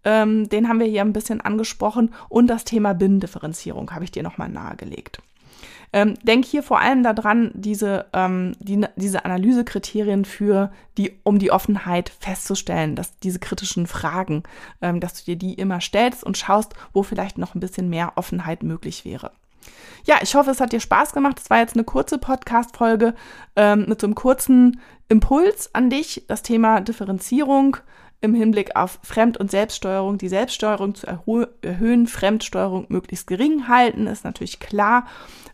Ähm, 0.04 0.48
den 0.48 0.68
haben 0.68 0.78
wir 0.78 0.86
hier 0.86 1.00
ein 1.00 1.12
bisschen 1.12 1.40
angesprochen 1.40 2.14
und 2.28 2.46
das 2.46 2.64
Thema 2.64 2.94
Binnendifferenzierung 2.94 3.90
habe 3.90 4.04
ich 4.04 4.12
dir 4.12 4.22
nochmal 4.22 4.48
nahegelegt. 4.48 5.20
Ähm, 5.92 6.14
denk 6.22 6.44
hier 6.44 6.62
vor 6.62 6.80
allem 6.80 7.02
daran, 7.02 7.50
diese, 7.54 8.06
ähm, 8.12 8.52
die, 8.60 8.86
diese 8.96 9.24
Analysekriterien 9.24 10.24
für 10.24 10.70
die, 10.96 11.18
um 11.24 11.38
die 11.38 11.50
Offenheit 11.50 12.10
festzustellen, 12.20 12.94
dass 12.94 13.18
diese 13.18 13.40
kritischen 13.40 13.86
Fragen, 13.86 14.44
ähm, 14.82 15.00
dass 15.00 15.14
du 15.14 15.24
dir 15.24 15.36
die 15.36 15.54
immer 15.54 15.80
stellst 15.80 16.22
und 16.22 16.38
schaust, 16.38 16.74
wo 16.92 17.02
vielleicht 17.02 17.38
noch 17.38 17.54
ein 17.54 17.60
bisschen 17.60 17.88
mehr 17.88 18.12
Offenheit 18.16 18.62
möglich 18.62 19.04
wäre. 19.04 19.32
Ja, 20.04 20.16
ich 20.22 20.34
hoffe, 20.34 20.50
es 20.50 20.60
hat 20.60 20.72
dir 20.72 20.80
Spaß 20.80 21.12
gemacht. 21.12 21.38
Es 21.40 21.50
war 21.50 21.58
jetzt 21.58 21.74
eine 21.74 21.84
kurze 21.84 22.18
Podcast-Folge 22.18 23.14
ähm, 23.56 23.84
mit 23.88 24.00
so 24.00 24.06
einem 24.06 24.14
kurzen 24.14 24.80
Impuls 25.08 25.74
an 25.74 25.90
dich, 25.90 26.24
das 26.28 26.42
Thema 26.42 26.80
Differenzierung 26.80 27.76
im 28.20 28.34
Hinblick 28.34 28.76
auf 28.76 28.98
Fremd- 29.02 29.38
und 29.38 29.50
Selbststeuerung, 29.50 30.18
die 30.18 30.28
Selbststeuerung 30.28 30.94
zu 30.94 31.06
erhöhen, 31.06 32.06
Fremdsteuerung 32.06 32.86
möglichst 32.88 33.26
gering 33.26 33.68
halten, 33.68 34.06
ist 34.06 34.24
natürlich 34.24 34.60
klar 34.60 35.06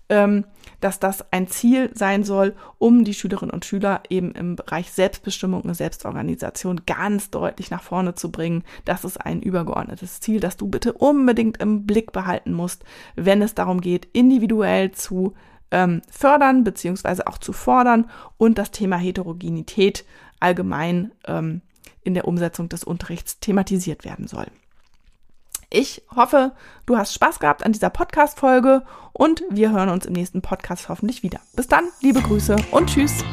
ähm, 0.09 0.45
dass 0.81 1.01
das 1.01 1.33
ein 1.33 1.49
Ziel 1.49 1.91
sein 1.95 2.23
soll, 2.25 2.55
um 2.79 3.05
die 3.05 3.15
Schülerinnen 3.15 3.53
und 3.53 3.65
Schüler 3.65 4.03
eben 4.09 4.33
im 4.33 4.57
Bereich 4.57 4.93
Selbstbestimmung 4.93 5.63
und 5.63 5.75
Selbstorganisation 5.75 6.83
ganz 6.87 7.31
deutlich 7.31 7.71
nach 7.71 7.83
vorne 7.83 8.15
zu 8.15 8.31
bringen. 8.31 8.63
Das 8.85 9.05
ist 9.05 9.21
ein 9.21 9.43
übergeordnetes 9.43 10.21
Ziel, 10.21 10.41
das 10.41 10.57
du 10.57 10.69
bitte 10.69 10.93
unbedingt 10.93 11.59
im 11.59 11.87
Blick 11.87 12.13
behalten 12.13 12.53
musst, 12.53 12.85
wenn 13.15 13.43
es 13.43 13.55
darum 13.55 13.81
geht, 13.81 14.07
individuell 14.13 14.93
zu 14.93 15.35
ähm, 15.71 16.03
fördern 16.09 16.63
beziehungsweise 16.63 17.27
auch 17.27 17.39
zu 17.39 17.53
fordern 17.53 18.09
und 18.37 18.59
das 18.59 18.71
Thema 18.71 18.97
Heterogenität 18.97 20.05
allgemein 20.39 21.13
ähm, 21.27 21.63
in 22.07 22.15
der 22.15 22.27
Umsetzung 22.27 22.69
des 22.69 22.85
Unterrichts 22.85 23.41
thematisiert 23.41 24.05
werden 24.05 24.29
soll. 24.29 24.47
Ich 25.69 26.03
hoffe, 26.15 26.53
du 26.87 26.97
hast 26.97 27.13
Spaß 27.13 27.41
gehabt 27.41 27.65
an 27.65 27.73
dieser 27.73 27.91
Podcast-Folge 27.91 28.83
und 29.13 29.43
wir 29.51 29.73
hören 29.73 29.89
uns 29.89 30.07
im 30.07 30.13
nächsten 30.13 30.41
Podcast 30.41 30.89
hoffentlich 30.89 31.23
wieder. 31.23 31.41
Bis 31.57 31.67
dann, 31.67 31.89
liebe 32.01 32.23
Grüße 32.23 32.57
und 32.71 32.89
tschüss. 32.89 33.25